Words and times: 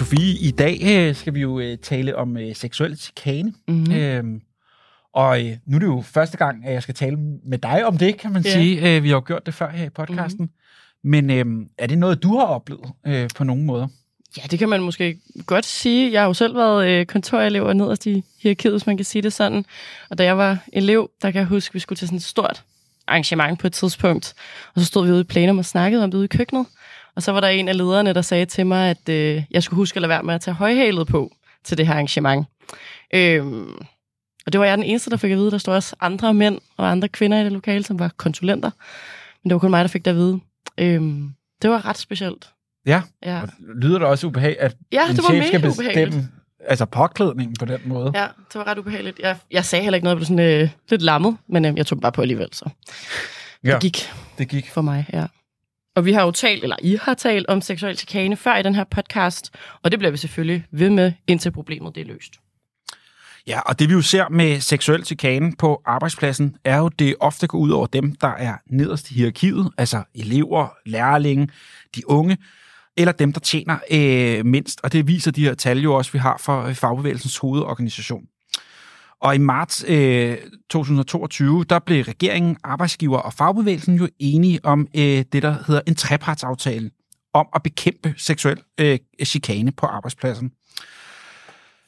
Sofie, 0.00 0.38
i 0.38 0.50
dag 0.50 0.78
øh, 0.82 1.14
skal 1.14 1.34
vi 1.34 1.40
jo 1.40 1.60
øh, 1.60 1.78
tale 1.78 2.16
om 2.16 2.36
øh, 2.36 2.54
seksuel 2.56 2.96
chikane. 2.98 3.52
Mm-hmm. 3.68 3.92
Øhm, 3.94 4.40
og 5.14 5.44
øh, 5.46 5.56
nu 5.66 5.76
er 5.76 5.78
det 5.80 5.86
jo 5.86 6.02
første 6.06 6.36
gang, 6.36 6.66
at 6.66 6.72
jeg 6.72 6.82
skal 6.82 6.94
tale 6.94 7.16
med 7.46 7.58
dig 7.58 7.86
om 7.86 7.98
det, 7.98 8.18
kan 8.18 8.32
man 8.32 8.42
Ja. 8.42 8.52
sige. 8.52 8.96
Øh, 8.96 9.02
vi 9.02 9.08
har 9.08 9.16
jo 9.16 9.22
gjort 9.26 9.46
det 9.46 9.54
før 9.54 9.70
her 9.70 9.86
i 9.86 9.88
podcasten. 9.88 10.50
Mm-hmm. 11.04 11.28
Men 11.28 11.30
øh, 11.62 11.66
er 11.78 11.86
det 11.86 11.98
noget, 11.98 12.22
du 12.22 12.38
har 12.38 12.46
oplevet 12.46 12.90
øh, 13.06 13.28
på 13.36 13.44
nogen 13.44 13.64
måder? 13.64 13.88
Ja, 14.36 14.42
det 14.50 14.58
kan 14.58 14.68
man 14.68 14.82
måske 14.82 15.18
godt 15.46 15.66
sige. 15.66 16.12
Jeg 16.12 16.20
har 16.20 16.26
jo 16.26 16.34
selv 16.34 16.56
været 16.56 16.88
øh, 16.88 17.06
kontorelev 17.06 17.64
og 17.64 17.76
nederst 17.76 18.06
i 18.06 18.24
hierarkiet, 18.42 18.72
hvis 18.72 18.86
man 18.86 18.96
kan 18.96 19.04
sige 19.04 19.22
det 19.22 19.32
sådan. 19.32 19.64
Og 20.10 20.18
da 20.18 20.24
jeg 20.24 20.38
var 20.38 20.58
elev, 20.72 21.10
der 21.22 21.30
kan 21.30 21.38
jeg 21.38 21.46
huske, 21.46 21.70
at 21.70 21.74
vi 21.74 21.80
skulle 21.80 21.96
til 21.96 22.08
sådan 22.08 22.16
et 22.16 22.22
stort 22.24 22.62
arrangement 23.06 23.58
på 23.58 23.66
et 23.66 23.72
tidspunkt. 23.72 24.34
Og 24.74 24.80
så 24.80 24.86
stod 24.86 25.06
vi 25.06 25.12
ude 25.12 25.20
i 25.20 25.24
plenum 25.24 25.58
og 25.58 25.64
snakkede 25.64 26.04
om 26.04 26.10
det 26.10 26.18
ude 26.18 26.24
i 26.24 26.36
køkkenet. 26.36 26.66
Og 27.20 27.24
så 27.24 27.32
var 27.32 27.40
der 27.40 27.48
en 27.48 27.68
af 27.68 27.76
lederne, 27.76 28.12
der 28.12 28.22
sagde 28.22 28.46
til 28.46 28.66
mig, 28.66 28.90
at 28.90 29.08
øh, 29.08 29.42
jeg 29.50 29.62
skulle 29.62 29.76
huske 29.78 29.96
at 29.96 30.00
lade 30.00 30.08
være 30.08 30.22
med 30.22 30.34
at 30.34 30.40
tage 30.40 30.54
højhalet 30.54 31.06
på 31.06 31.32
til 31.64 31.78
det 31.78 31.86
her 31.86 31.94
arrangement. 31.94 32.46
Øhm, 33.14 33.72
og 34.46 34.52
det 34.52 34.60
var 34.60 34.66
jeg 34.66 34.76
den 34.78 34.84
eneste, 34.86 35.10
der 35.10 35.16
fik 35.16 35.30
at 35.30 35.38
vide. 35.38 35.50
Der 35.50 35.58
stod 35.58 35.74
også 35.74 35.96
andre 36.00 36.34
mænd 36.34 36.58
og 36.76 36.90
andre 36.90 37.08
kvinder 37.08 37.40
i 37.40 37.44
det 37.44 37.52
lokale, 37.52 37.84
som 37.84 37.98
var 37.98 38.10
konsulenter. 38.16 38.70
Men 39.42 39.50
det 39.50 39.54
var 39.54 39.58
kun 39.58 39.70
mig, 39.70 39.82
der 39.84 39.88
fik 39.88 40.04
det 40.04 40.10
at 40.10 40.16
vide. 40.16 40.40
Øhm, 40.78 41.30
det 41.62 41.70
var 41.70 41.86
ret 41.86 41.98
specielt. 41.98 42.50
Ja. 42.86 43.02
Ja, 43.24 43.42
Og 43.42 43.48
lyder 43.82 43.98
det 43.98 44.06
også 44.08 44.26
ubehageligt, 44.26 44.60
at 44.62 44.76
ja 44.92 45.02
det 45.08 45.16
var 45.16 45.22
chef 45.22 45.32
mega 45.32 45.46
skal 45.46 45.60
bestemme 45.60 45.90
ubehageligt. 45.90 46.24
altså 46.68 46.84
påklædningen 46.84 47.56
på 47.58 47.64
den 47.64 47.80
måde? 47.84 48.12
Ja, 48.14 48.26
det 48.52 48.54
var 48.54 48.66
ret 48.66 48.78
ubehageligt. 48.78 49.18
Jeg, 49.18 49.36
jeg 49.50 49.64
sagde 49.64 49.82
heller 49.82 49.96
ikke 49.96 50.04
noget, 50.04 50.14
jeg 50.14 50.18
blev 50.18 50.26
sådan 50.38 50.62
øh, 50.62 50.68
lidt 50.90 51.02
lammet, 51.02 51.36
men 51.48 51.64
øh, 51.64 51.76
jeg 51.76 51.86
tog 51.86 52.00
bare 52.00 52.12
på 52.12 52.20
alligevel, 52.22 52.48
så 52.52 52.68
Ja. 53.64 53.72
det 53.72 53.80
gik 53.80 54.10
Det 54.38 54.48
gik. 54.48 54.70
for 54.70 54.82
mig, 54.82 55.06
ja. 55.12 55.26
Og 56.00 56.06
vi 56.06 56.12
har 56.12 56.22
jo 56.22 56.30
talt, 56.30 56.62
eller 56.62 56.76
I 56.82 56.98
har 57.02 57.14
talt 57.14 57.46
om 57.46 57.60
seksuel 57.60 57.96
chikane 57.96 58.36
før 58.36 58.56
i 58.56 58.62
den 58.62 58.74
her 58.74 58.84
podcast, 58.84 59.50
og 59.82 59.90
det 59.90 59.98
bliver 59.98 60.10
vi 60.10 60.16
selvfølgelig 60.16 60.64
ved 60.70 60.90
med, 60.90 61.12
indtil 61.26 61.50
problemet 61.50 61.94
det 61.94 62.00
er 62.00 62.04
løst. 62.04 62.32
Ja, 63.46 63.60
og 63.60 63.78
det 63.78 63.88
vi 63.88 63.94
jo 63.94 64.02
ser 64.02 64.28
med 64.28 64.60
seksuel 64.60 65.04
chikane 65.04 65.52
på 65.58 65.82
arbejdspladsen, 65.86 66.56
er 66.64 66.78
jo, 66.78 66.88
det 66.88 67.14
ofte 67.20 67.46
går 67.46 67.58
ud 67.58 67.70
over 67.70 67.86
dem, 67.86 68.14
der 68.14 68.28
er 68.28 68.56
nederst 68.66 69.10
i 69.10 69.14
hierarkiet, 69.14 69.70
altså 69.78 70.02
elever, 70.14 70.68
lærlinge, 70.86 71.48
de 71.96 72.10
unge, 72.10 72.36
eller 72.96 73.12
dem, 73.12 73.32
der 73.32 73.40
tjener 73.40 73.78
øh, 73.90 74.46
mindst. 74.46 74.80
Og 74.82 74.92
det 74.92 75.06
viser 75.06 75.30
de 75.30 75.44
her 75.44 75.54
tal 75.54 75.78
jo 75.78 75.94
også, 75.94 76.12
vi 76.12 76.18
har 76.18 76.36
for 76.40 76.62
øh, 76.62 76.74
Fagbevægelsens 76.74 77.36
hovedorganisation. 77.36 78.24
Og 79.20 79.34
i 79.34 79.38
marts 79.38 79.84
øh, 79.88 80.38
2022, 80.70 81.64
der 81.64 81.78
blev 81.78 82.02
regeringen, 82.02 82.56
arbejdsgiver 82.64 83.18
og 83.18 83.32
fagbevægelsen 83.32 83.94
jo 83.94 84.08
enige 84.18 84.60
om 84.64 84.88
øh, 84.96 85.24
det, 85.32 85.42
der 85.42 85.56
hedder 85.66 85.80
en 85.86 85.94
trepartsaftale 85.94 86.90
om 87.34 87.48
at 87.54 87.62
bekæmpe 87.62 88.14
seksuel 88.16 88.62
øh, 88.80 88.98
chikane 89.24 89.72
på 89.72 89.86
arbejdspladsen. 89.86 90.52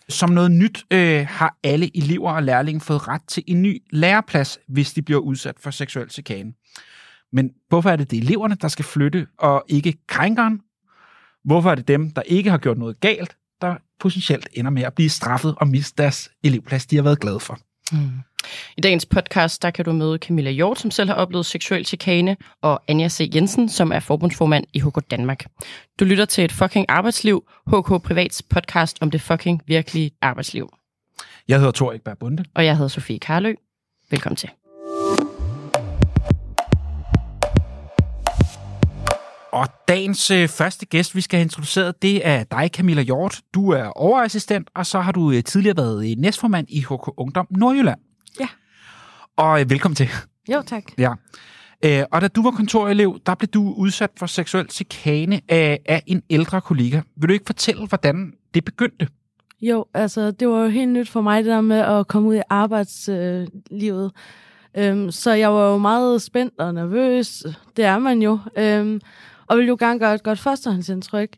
Som 0.09 0.31
noget 0.31 0.51
nyt 0.51 0.85
øh, 0.91 1.27
har 1.29 1.57
alle 1.63 1.97
elever 1.97 2.33
og 2.33 2.43
lærlinge 2.43 2.81
fået 2.81 3.09
ret 3.09 3.23
til 3.29 3.43
en 3.47 3.63
ny 3.63 3.83
læreplads, 3.91 4.59
hvis 4.69 4.93
de 4.93 5.03
bliver 5.03 5.21
udsat 5.21 5.55
for 5.61 5.71
seksuel 5.71 6.11
chikane. 6.11 6.53
Men 7.33 7.51
hvorfor 7.69 7.91
er 7.91 7.97
det 7.97 8.11
det 8.11 8.19
eleverne, 8.19 8.57
der 8.61 8.69
skal 8.69 8.85
flytte, 8.85 9.27
og 9.39 9.65
ikke 9.69 9.95
krænkeren? 10.07 10.61
Hvorfor 11.45 11.71
er 11.71 11.75
det 11.75 11.89
dem, 11.89 12.11
der 12.11 12.23
ikke 12.23 12.51
har 12.51 12.59
gjort 12.59 12.79
noget 12.79 13.01
galt, 13.01 13.37
der 13.61 13.77
potentielt 14.03 14.49
ender 14.53 14.71
med 14.71 14.83
at 14.83 14.95
blive 14.95 15.11
straffet 15.11 15.55
og 15.57 15.69
miste 15.69 16.03
deres 16.03 16.31
elevplads, 16.43 16.87
de 16.87 16.97
har 16.97 17.03
været 17.03 17.21
glade 17.21 17.41
for? 17.41 17.59
Mm. 17.93 18.11
I 18.77 18.81
dagens 18.81 19.07
podcast, 19.07 19.63
der 19.63 19.71
kan 19.71 19.85
du 19.85 19.93
møde 19.93 20.19
Camilla 20.19 20.51
Hjort, 20.51 20.79
som 20.79 20.91
selv 20.91 21.09
har 21.09 21.17
oplevet 21.17 21.47
seksuel 21.47 21.87
chikane, 21.87 22.37
og 22.63 22.83
Anja 22.89 23.09
C. 23.09 23.31
Jensen, 23.35 23.69
som 23.69 23.93
er 23.93 24.01
forbundsformand 24.01 24.65
i 24.73 24.81
HK 24.81 25.11
Danmark. 25.11 25.45
Du 26.01 26.05
lytter 26.05 26.25
til 26.25 26.45
et 26.45 26.53
fucking 26.53 26.87
arbejdsliv, 26.89 27.45
HK 27.67 28.03
Privats 28.03 28.43
podcast 28.43 28.99
om 29.01 29.11
det 29.11 29.21
fucking 29.21 29.63
virkelige 29.67 30.11
arbejdsliv. 30.23 30.69
Jeg 31.49 31.59
hedder 31.59 31.73
Thor 31.73 31.93
Ekberg 31.93 32.19
Bunde. 32.19 32.45
Og 32.55 32.65
jeg 32.65 32.77
hedder 32.77 32.89
Sofie 32.89 33.19
Karlø. 33.19 33.55
Velkommen 34.11 34.37
til. 34.37 34.51
Dagens 39.93 40.31
øh, 40.31 40.49
første 40.49 40.87
gæst, 40.87 41.17
vi 41.17 41.21
skal 41.21 41.37
have 41.37 41.43
introduceret, 41.43 42.03
det 42.03 42.27
er 42.27 42.45
dig, 42.45 42.71
Camilla 42.75 43.03
Hjort. 43.03 43.41
Du 43.55 43.71
er 43.71 43.85
overassistent, 43.85 44.71
og 44.75 44.87
så 44.87 45.01
har 45.01 45.13
du 45.13 45.31
øh, 45.31 45.45
tidligere 45.45 45.77
været 45.77 46.11
øh, 46.11 46.17
næstformand 46.19 46.67
i 46.71 46.81
HK 46.81 47.09
Ungdom 47.17 47.47
Nordjylland. 47.51 48.01
Ja. 48.41 48.49
Og 49.37 49.61
øh, 49.61 49.71
velkommen 49.71 49.97
til. 49.97 50.09
Jo, 50.53 50.63
tak. 50.67 50.83
Ja. 50.99 51.13
Øh, 51.85 52.05
og 52.13 52.21
da 52.21 52.29
du 52.29 52.43
var 52.43 52.51
kontorelev, 52.51 53.19
der 53.27 53.35
blev 53.35 53.49
du 53.49 53.75
udsat 53.77 54.11
for 54.19 54.27
seksuel 54.27 54.71
chikane 54.71 55.41
af, 55.49 55.81
af 55.87 56.03
en 56.07 56.23
ældre 56.31 56.61
kollega. 56.61 57.01
Vil 57.17 57.29
du 57.29 57.33
ikke 57.33 57.47
fortælle, 57.47 57.87
hvordan 57.87 58.33
det 58.55 58.65
begyndte? 58.65 59.09
Jo, 59.61 59.85
altså 59.95 60.31
det 60.31 60.49
var 60.49 60.63
jo 60.63 60.69
helt 60.69 60.91
nyt 60.91 61.09
for 61.09 61.21
mig, 61.21 61.45
det 61.45 61.51
der 61.51 61.61
med 61.61 61.79
at 61.79 62.09
komme 62.09 62.29
ud 62.29 62.37
i 62.37 62.43
arbejdslivet. 62.51 64.13
Øhm, 64.77 65.11
så 65.11 65.33
jeg 65.33 65.53
var 65.53 65.71
jo 65.71 65.79
meget 65.79 66.23
spændt 66.23 66.55
og 66.59 66.75
nervøs. 66.75 67.45
Det 67.77 67.85
er 67.85 67.99
man 67.99 68.23
jo. 68.23 68.39
Øhm, 68.59 69.01
og 69.53 69.59
ville 69.59 69.69
jo 69.69 69.77
gerne 69.79 69.99
gøre 69.99 70.15
et 70.15 70.23
godt 70.23 70.39
førstehåndsindtryk. 70.39 71.37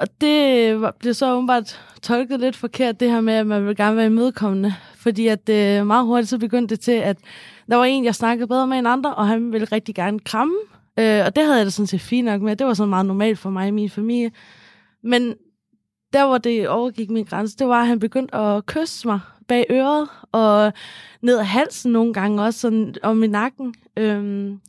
Og 0.00 0.06
det 0.20 0.80
blev 1.00 1.14
så 1.14 1.34
åbenbart 1.34 1.80
tolket 2.02 2.40
lidt 2.40 2.56
forkert, 2.56 3.00
det 3.00 3.10
her 3.10 3.20
med, 3.20 3.34
at 3.34 3.46
man 3.46 3.62
ville 3.62 3.74
gerne 3.74 3.96
være 3.96 4.06
imødekommende. 4.06 4.74
Fordi 4.96 5.26
at 5.26 5.48
øh, 5.48 5.86
meget 5.86 6.06
hurtigt 6.06 6.28
så 6.28 6.38
begyndte 6.38 6.76
det 6.76 6.84
til, 6.84 6.92
at 6.92 7.18
der 7.70 7.76
var 7.76 7.84
en, 7.84 8.04
jeg 8.04 8.14
snakkede 8.14 8.48
bedre 8.48 8.66
med 8.66 8.78
end 8.78 8.88
andre, 8.88 9.14
og 9.14 9.28
han 9.28 9.52
ville 9.52 9.66
rigtig 9.72 9.94
gerne 9.94 10.20
kramme. 10.20 10.54
Øh, 10.98 11.22
og 11.26 11.36
det 11.36 11.44
havde 11.44 11.56
jeg 11.56 11.66
da 11.66 11.70
sådan 11.70 11.86
set 11.86 12.00
fint 12.00 12.24
nok 12.24 12.42
med. 12.42 12.56
Det 12.56 12.66
var 12.66 12.74
sådan 12.74 12.90
meget 12.90 13.06
normalt 13.06 13.38
for 13.38 13.50
mig 13.50 13.68
og 13.68 13.74
min 13.74 13.90
familie. 13.90 14.30
Men 15.02 15.34
der, 16.12 16.26
hvor 16.26 16.38
det 16.38 16.68
overgik 16.68 17.10
min 17.10 17.24
grænse, 17.24 17.56
det 17.56 17.68
var, 17.68 17.80
at 17.80 17.86
han 17.86 17.98
begyndte 17.98 18.34
at 18.36 18.66
kysse 18.66 19.08
mig 19.08 19.20
bag 19.48 19.66
øret, 19.70 20.08
og 20.32 20.72
ned 21.22 21.38
ad 21.38 21.44
halsen 21.44 21.92
nogle 21.92 22.12
gange 22.12 22.42
også, 22.42 22.60
sådan 22.60 22.94
om 23.02 23.22
i 23.22 23.26
nakken. 23.26 23.74
Øhm, 23.96 24.60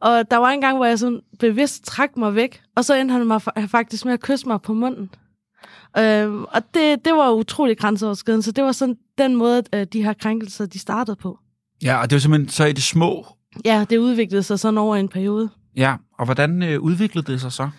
og 0.00 0.30
der 0.30 0.36
var 0.36 0.50
en 0.50 0.60
gang, 0.60 0.76
hvor 0.76 0.86
jeg 0.86 0.98
sådan 0.98 1.20
bevidst 1.38 1.84
trak 1.84 2.16
mig 2.16 2.34
væk, 2.34 2.62
og 2.76 2.84
så 2.84 2.94
endte 2.94 3.12
han 3.12 3.26
mig 3.26 3.40
fa- 3.48 3.66
faktisk 3.66 4.04
med 4.04 4.12
at 4.12 4.20
kysse 4.20 4.48
mig 4.48 4.62
på 4.62 4.72
munden. 4.72 5.10
Øhm, 5.98 6.44
og 6.44 6.62
det, 6.74 7.04
det 7.04 7.12
var 7.12 7.30
utrolig 7.30 7.78
grænseoverskridende, 7.78 8.42
så 8.42 8.52
det 8.52 8.64
var 8.64 8.72
sådan 8.72 8.96
den 9.18 9.36
måde, 9.36 9.62
at 9.72 9.92
de 9.92 10.04
her 10.04 10.12
krænkelser, 10.12 10.66
de 10.66 10.78
startede 10.78 11.16
på. 11.16 11.38
Ja, 11.82 12.00
og 12.00 12.10
det 12.10 12.16
var 12.16 12.20
simpelthen 12.20 12.48
så 12.48 12.64
i 12.64 12.72
det 12.72 12.82
små. 12.82 13.26
Ja, 13.64 13.84
det 13.90 13.98
udviklede 13.98 14.42
sig 14.42 14.58
sådan 14.58 14.78
over 14.78 14.96
en 14.96 15.08
periode. 15.08 15.48
Ja, 15.76 15.94
og 16.18 16.24
hvordan 16.24 16.62
øh, 16.62 16.80
udviklede 16.80 17.32
det 17.32 17.40
sig 17.40 17.52
så? 17.52 17.70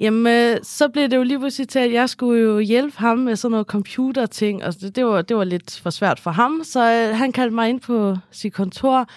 Jamen, 0.00 0.26
øh, 0.26 0.56
så 0.62 0.88
blev 0.88 1.08
det 1.08 1.16
jo 1.16 1.22
lige 1.22 1.38
pludselig 1.38 1.68
til, 1.68 1.78
at 1.78 1.92
jeg 1.92 2.08
skulle 2.08 2.42
jo 2.42 2.58
hjælpe 2.58 2.98
ham 2.98 3.18
med 3.18 3.36
sådan 3.36 3.50
noget 3.50 3.66
computerting, 3.66 4.64
og 4.64 4.80
det, 4.80 4.96
det, 4.96 5.06
var, 5.06 5.22
det 5.22 5.36
var 5.36 5.44
lidt 5.44 5.80
for 5.82 5.90
svært 5.90 6.20
for 6.20 6.30
ham, 6.30 6.60
så 6.64 6.92
øh, 6.92 7.18
han 7.18 7.32
kaldte 7.32 7.54
mig 7.54 7.68
ind 7.68 7.80
på 7.80 8.16
sit 8.30 8.52
kontor, 8.52 9.08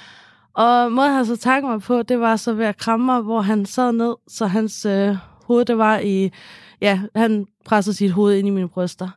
og 0.58 0.92
måden 0.92 1.14
han 1.14 1.26
så 1.26 1.36
takkede 1.36 1.72
mig 1.72 1.82
på, 1.82 2.04
det 2.04 2.20
var 2.20 2.36
så 2.36 2.54
ved 2.54 2.66
at 2.66 2.78
kramme 2.78 3.06
mig, 3.06 3.22
hvor 3.22 3.42
han 3.42 3.66
sad 3.66 3.92
ned, 3.92 4.16
så 4.28 4.48
hans 4.48 4.86
øh, 4.86 5.16
hoved, 5.46 5.66
det 5.66 5.78
var 5.78 6.00
i, 6.00 6.32
ja, 6.82 7.02
han 7.16 7.46
pressede 7.66 7.96
sit 7.96 8.12
hoved 8.12 8.36
ind 8.38 8.48
i 8.48 8.52
mine 8.52 8.70
bryster. 8.70 9.10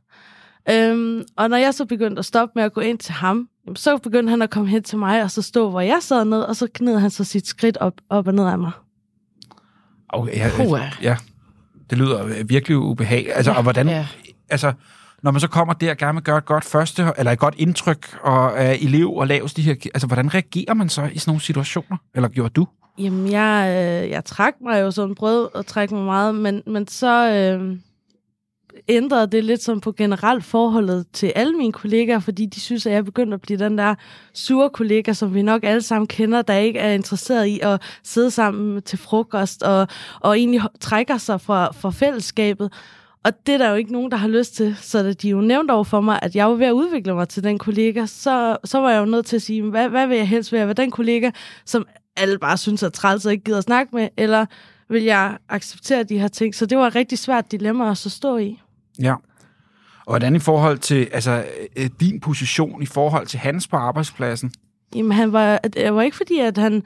Øhm, 0.70 1.22
og 1.36 1.50
når 1.50 1.56
jeg 1.56 1.74
så 1.74 1.84
begyndte 1.84 2.18
at 2.18 2.24
stoppe 2.24 2.52
med 2.54 2.62
at 2.64 2.72
gå 2.72 2.80
ind 2.80 2.98
til 2.98 3.12
ham, 3.14 3.48
så 3.76 3.98
begyndte 3.98 4.30
han 4.30 4.42
at 4.42 4.50
komme 4.50 4.68
hen 4.68 4.82
til 4.82 4.98
mig, 4.98 5.22
og 5.22 5.30
så 5.30 5.42
stå, 5.42 5.70
hvor 5.70 5.80
jeg 5.80 5.98
sad 6.00 6.24
ned, 6.24 6.40
og 6.40 6.56
så 6.56 6.68
knede 6.74 7.00
han 7.00 7.10
så 7.10 7.24
sit 7.24 7.46
skridt 7.46 7.76
op, 7.76 7.94
op 8.10 8.26
og 8.26 8.34
ned 8.34 8.46
af 8.46 8.58
mig. 8.58 8.72
Okay, 10.08 10.36
ja, 10.36 10.90
ja, 11.02 11.16
det 11.90 11.98
lyder 11.98 12.44
virkelig 12.44 12.76
ubehageligt. 12.78 13.36
Altså, 13.36 13.52
og 13.52 13.62
hvordan, 13.62 13.88
Ja. 13.88 14.06
altså, 14.48 14.72
når 15.22 15.30
man 15.30 15.40
så 15.40 15.48
kommer 15.48 15.74
der 15.74 15.90
og 15.90 15.96
gerne 15.96 16.14
vil 16.14 16.22
gøre 16.22 16.38
et 16.38 16.44
godt 16.44 16.64
første, 16.64 17.12
eller 17.18 17.32
et 17.32 17.38
godt 17.38 17.54
indtryk, 17.58 18.18
og 18.22 18.52
er 18.56 18.72
elev 18.72 19.12
og 19.12 19.26
laves 19.26 19.54
de 19.54 19.62
her, 19.62 19.74
altså, 19.94 20.06
hvordan 20.06 20.34
reagerer 20.34 20.74
man 20.74 20.88
så 20.88 21.02
i 21.12 21.18
sådan 21.18 21.30
nogle 21.30 21.40
situationer? 21.40 21.96
Eller 22.14 22.28
gjorde 22.28 22.50
du? 22.50 22.66
Jamen, 22.98 23.30
jeg, 23.32 23.66
øh, 23.68 24.10
jeg 24.10 24.24
trak 24.24 24.54
mig 24.62 24.80
jo 24.80 24.90
sådan, 24.90 25.14
prøvede 25.14 25.50
at 25.54 25.66
trække 25.66 25.94
mig 25.94 26.04
meget, 26.04 26.34
men, 26.34 26.62
men 26.66 26.88
så 26.88 27.32
øh, 27.32 27.76
ændrede 28.88 29.26
det 29.26 29.44
lidt 29.44 29.62
som 29.62 29.80
på 29.80 29.92
generelt 29.92 30.44
forholdet 30.44 31.06
til 31.12 31.32
alle 31.34 31.56
mine 31.56 31.72
kollegaer, 31.72 32.18
fordi 32.18 32.46
de 32.46 32.60
synes, 32.60 32.86
at 32.86 32.92
jeg 32.92 33.04
begyndte 33.04 33.34
at 33.34 33.40
blive 33.40 33.58
den 33.58 33.78
der 33.78 33.94
sure 34.34 34.70
kollega, 34.70 35.12
som 35.12 35.34
vi 35.34 35.42
nok 35.42 35.64
alle 35.64 35.82
sammen 35.82 36.06
kender, 36.06 36.42
der 36.42 36.54
ikke 36.54 36.78
er 36.78 36.92
interesseret 36.92 37.46
i 37.46 37.60
at 37.62 37.82
sidde 38.04 38.30
sammen 38.30 38.82
til 38.82 38.98
frokost, 38.98 39.62
og, 39.62 39.88
og 40.20 40.38
egentlig 40.38 40.60
trækker 40.80 41.16
sig 41.18 41.40
fra, 41.40 41.72
fra 41.72 41.90
fællesskabet. 41.90 42.72
Og 43.24 43.46
det 43.46 43.54
er 43.54 43.58
der 43.58 43.70
jo 43.70 43.74
ikke 43.74 43.92
nogen, 43.92 44.10
der 44.10 44.16
har 44.16 44.28
lyst 44.28 44.54
til. 44.54 44.76
Så 44.76 45.02
da 45.02 45.12
de 45.12 45.28
jo 45.28 45.40
nævnte 45.40 45.72
over 45.72 45.84
for 45.84 46.00
mig, 46.00 46.18
at 46.22 46.36
jeg 46.36 46.48
var 46.48 46.54
ved 46.54 46.66
at 46.66 46.72
udvikle 46.72 47.14
mig 47.14 47.28
til 47.28 47.44
den 47.44 47.58
kollega, 47.58 48.06
så, 48.06 48.56
så 48.64 48.80
var 48.80 48.90
jeg 48.90 49.00
jo 49.00 49.04
nødt 49.04 49.26
til 49.26 49.36
at 49.36 49.42
sige, 49.42 49.62
hvad, 49.62 49.88
hvad 49.88 50.06
vil 50.06 50.16
jeg 50.16 50.28
helst 50.28 50.52
være? 50.52 50.64
Hvad 50.64 50.74
den 50.74 50.90
kollega, 50.90 51.30
som 51.64 51.86
alle 52.16 52.38
bare 52.38 52.56
synes 52.56 52.82
er 52.82 52.88
træls 52.88 53.26
og 53.26 53.32
ikke 53.32 53.44
gider 53.44 53.58
at 53.58 53.64
snakke 53.64 53.96
med, 53.96 54.08
eller 54.16 54.46
vil 54.88 55.02
jeg 55.02 55.38
acceptere 55.48 56.02
de 56.02 56.18
her 56.18 56.28
ting? 56.28 56.54
Så 56.54 56.66
det 56.66 56.78
var 56.78 56.86
et 56.86 56.94
rigtig 56.94 57.18
svært 57.18 57.52
dilemma 57.52 57.90
at 57.90 57.98
så 57.98 58.10
stå 58.10 58.36
i. 58.36 58.60
Ja. 58.98 59.14
Og 60.06 60.12
hvordan 60.12 60.36
i 60.36 60.38
forhold 60.38 60.78
til 60.78 61.08
altså, 61.12 61.44
øh, 61.76 61.90
din 62.00 62.20
position 62.20 62.82
i 62.82 62.86
forhold 62.86 63.26
til 63.26 63.38
hans 63.38 63.68
på 63.68 63.76
arbejdspladsen? 63.76 64.52
Jamen, 64.94 65.12
han 65.12 65.32
var, 65.32 65.58
det 65.58 65.94
var 65.94 66.02
ikke 66.02 66.16
fordi, 66.16 66.38
at 66.38 66.58
han, 66.58 66.82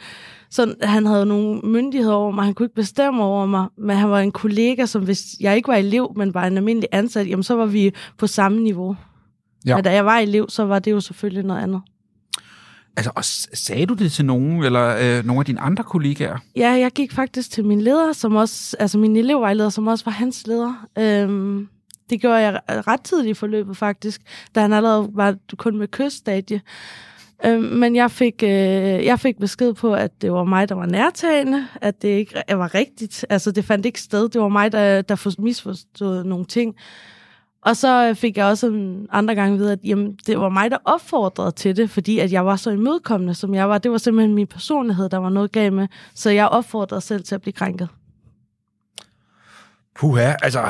sådan, 0.51 0.75
han 0.83 1.07
havde 1.07 1.27
nogle 1.27 1.61
myndigheder 1.61 2.15
over 2.15 2.31
mig. 2.31 2.45
Han 2.45 2.55
kunne 2.55 2.67
ikke 2.67 2.75
bestemme 2.75 3.23
over 3.23 3.47
mig, 3.47 3.67
men 3.79 3.97
han 3.97 4.11
var 4.11 4.21
en 4.21 4.33
kollega, 4.33 4.87
som 4.87 5.05
hvis 5.05 5.25
jeg 5.41 5.57
ikke 5.57 5.69
var 5.69 5.75
elev, 5.75 6.13
men 6.17 6.35
var 6.35 6.47
en 6.47 6.57
almindelig 6.57 6.89
ansat, 6.93 7.29
jamen 7.29 7.43
så 7.43 7.55
var 7.55 7.67
vi 7.67 7.93
på 8.19 8.27
samme 8.27 8.61
niveau. 8.61 8.97
Ja. 9.67 9.77
Men 9.77 9.85
da 9.85 9.93
jeg 9.93 10.07
var 10.07 10.19
elev, 10.19 10.47
så 10.49 10.65
var 10.65 10.79
det 10.79 10.91
jo 10.91 11.01
selvfølgelig 11.01 11.45
noget 11.45 11.63
andet. 11.63 11.81
Altså, 12.97 13.13
og 13.15 13.25
sagde 13.25 13.87
du 13.87 13.95
det 13.95 14.13
til 14.13 14.25
nogen, 14.25 14.65
eller 14.65 14.97
øh, 15.01 15.25
nogle 15.25 15.41
af 15.41 15.47
dine 15.47 15.61
andre 15.61 15.85
kollegaer? 15.85 16.39
Ja, 16.57 16.71
jeg 16.71 16.91
gik 16.91 17.13
faktisk 17.13 17.51
til 17.51 17.65
min 17.65 17.81
leder, 17.81 18.13
som 18.13 18.35
også, 18.35 18.77
altså 18.79 18.99
min 18.99 19.17
elevvejleder, 19.17 19.69
som 19.69 19.87
også 19.87 20.05
var 20.05 20.13
hans 20.13 20.47
leder. 20.47 20.87
Øhm, 20.99 21.69
det 22.11 22.21
gjorde 22.21 22.37
jeg 22.37 22.61
ret 22.69 23.01
tidligt 23.01 23.37
i 23.37 23.41
forløbet 23.41 23.77
faktisk, 23.77 24.21
da 24.55 24.61
han 24.61 24.73
allerede 24.73 25.11
var 25.13 25.37
kun 25.57 25.79
med 25.79 25.89
kyststadie. 25.89 26.61
Øhm, 27.47 27.63
men 27.63 27.97
jeg 27.97 28.11
fik, 28.11 28.43
øh, 28.43 28.51
jeg 29.05 29.21
fik 29.21 29.39
besked 29.39 29.75
på, 29.75 29.95
at 29.95 30.23
det 30.23 30.33
var 30.33 30.45
mig, 30.45 30.69
der 30.69 30.75
var 30.75 30.87
nærtagende, 30.87 31.67
at 31.81 32.03
det 32.03 32.09
ikke 32.09 32.43
var 32.49 32.75
rigtigt. 32.75 33.27
Altså, 33.31 33.51
det 33.51 33.65
fandt 33.65 33.87
ikke 33.87 34.01
sted. 34.01 34.29
Det 34.29 34.41
var 34.41 34.49
mig, 34.49 34.73
der, 34.73 35.03
der 35.03 35.35
misforstod 35.39 36.25
nogle 36.25 36.45
ting. 36.45 36.75
Og 37.63 37.77
så 37.77 38.15
fik 38.15 38.37
jeg 38.37 38.47
også 38.47 38.67
en 38.67 39.07
andre 39.11 39.35
gang 39.35 39.59
ved, 39.59 39.71
at 39.71 39.79
jamen, 39.85 40.19
det 40.27 40.39
var 40.41 40.49
mig, 40.49 40.71
der 40.71 40.79
opfordrede 40.85 41.51
til 41.51 41.77
det, 41.77 41.91
fordi 41.91 42.19
at 42.19 42.33
jeg 42.33 42.47
var 42.47 42.57
så 42.57 42.71
imødekommende, 42.71 43.35
som 43.35 43.55
jeg 43.55 43.69
var. 43.69 43.79
Det 43.79 43.91
var 43.91 43.99
simpelthen 43.99 44.35
min 44.35 44.47
personlighed, 44.47 45.09
der 45.09 45.19
var 45.19 45.29
noget 45.29 45.53
galt 45.53 45.73
med. 45.73 45.89
Så 46.15 46.31
jeg 46.31 46.49
opfordrede 46.49 47.01
selv 47.01 47.25
til 47.25 47.35
at 47.35 47.41
blive 47.41 47.53
krænket. 47.53 47.89
Puha, 49.97 50.33
altså, 50.43 50.65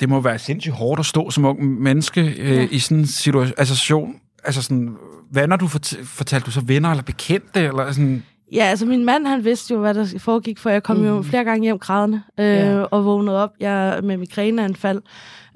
det 0.00 0.08
må 0.08 0.20
være 0.20 0.38
sindssygt 0.38 0.74
hårdt 0.74 1.00
at 1.00 1.06
stå 1.06 1.30
som 1.30 1.44
ung 1.44 1.82
menneske 1.82 2.20
øh, 2.20 2.56
ja. 2.56 2.68
i 2.70 2.78
sådan 2.78 2.98
en 2.98 3.06
situation. 3.06 3.52
Altså, 3.58 3.96
altså 4.44 4.62
sådan, 4.62 4.96
hvad 5.30 5.46
når 5.46 5.56
du 5.56 5.68
fort, 5.68 5.94
fortalte 6.04 6.46
du 6.46 6.50
så 6.50 6.60
venner 6.60 6.90
eller 6.90 7.02
bekendte? 7.02 7.60
Eller 7.60 7.92
sådan? 7.92 8.22
Ja, 8.52 8.64
altså 8.64 8.86
min 8.86 9.04
mand, 9.04 9.26
han 9.26 9.44
vidste 9.44 9.74
jo, 9.74 9.80
hvad 9.80 9.94
der 9.94 10.18
foregik, 10.18 10.58
for 10.58 10.70
jeg 10.70 10.82
kom 10.82 10.96
mm. 10.96 11.06
jo 11.06 11.22
flere 11.22 11.44
gange 11.44 11.62
hjem 11.62 11.78
grædende 11.78 12.22
øh, 12.38 12.46
ja. 12.46 12.82
og 12.82 13.04
vågnede 13.04 13.42
op 13.42 13.50
jeg, 13.60 14.00
med 14.02 14.16
migræneanfald, 14.16 15.02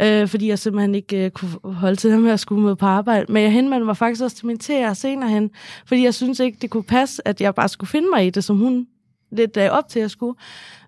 øh, 0.03 0.29
fordi 0.29 0.49
jeg 0.49 0.59
simpelthen 0.59 0.95
ikke 0.95 1.25
øh, 1.25 1.31
kunne 1.31 1.75
holde 1.75 1.97
til 1.97 2.19
med 2.19 2.31
at 2.31 2.41
skulle 2.41 2.63
med 2.63 2.77
på 2.77 2.87
arbejde. 2.87 3.33
Men 3.33 3.43
jeg 3.43 3.53
henvendte 3.53 3.85
mig 3.85 3.97
faktisk 3.97 4.23
også 4.23 4.37
til 4.37 4.47
min 4.47 4.59
TR 4.59 4.93
senere 4.93 5.31
hen, 5.31 5.51
fordi 5.87 6.05
jeg 6.05 6.15
synes 6.15 6.41
ikke, 6.41 6.59
det 6.63 6.71
kunne 6.71 6.83
passe, 6.83 7.29
at 7.29 7.41
jeg 7.41 7.55
bare 7.55 7.69
skulle 7.69 7.91
finde 7.91 8.09
mig 8.11 8.27
i 8.27 8.31
det, 8.31 8.45
som 8.45 8.57
hun 8.57 8.87
lidt 9.33 9.57
øh, 9.57 9.71
op 9.71 9.89
til 9.89 10.01
at 10.01 10.11
skulle. 10.11 10.39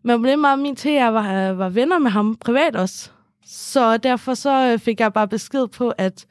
Men 0.03 0.17
problemet 0.17 0.43
var, 0.43 0.53
at 0.53 0.59
min 0.59 0.77
TR 0.77 1.11
var, 1.11 1.53
var 1.53 1.69
venner 1.69 1.99
med 1.99 2.11
ham 2.11 2.37
privat 2.37 2.77
også. 2.77 3.11
Så 3.47 3.97
derfor 3.97 4.35
så 4.35 4.73
øh, 4.73 4.79
fik 4.79 5.01
jeg 5.01 5.13
bare 5.13 5.29
besked 5.29 5.67
på, 5.67 5.93
at 5.99 6.27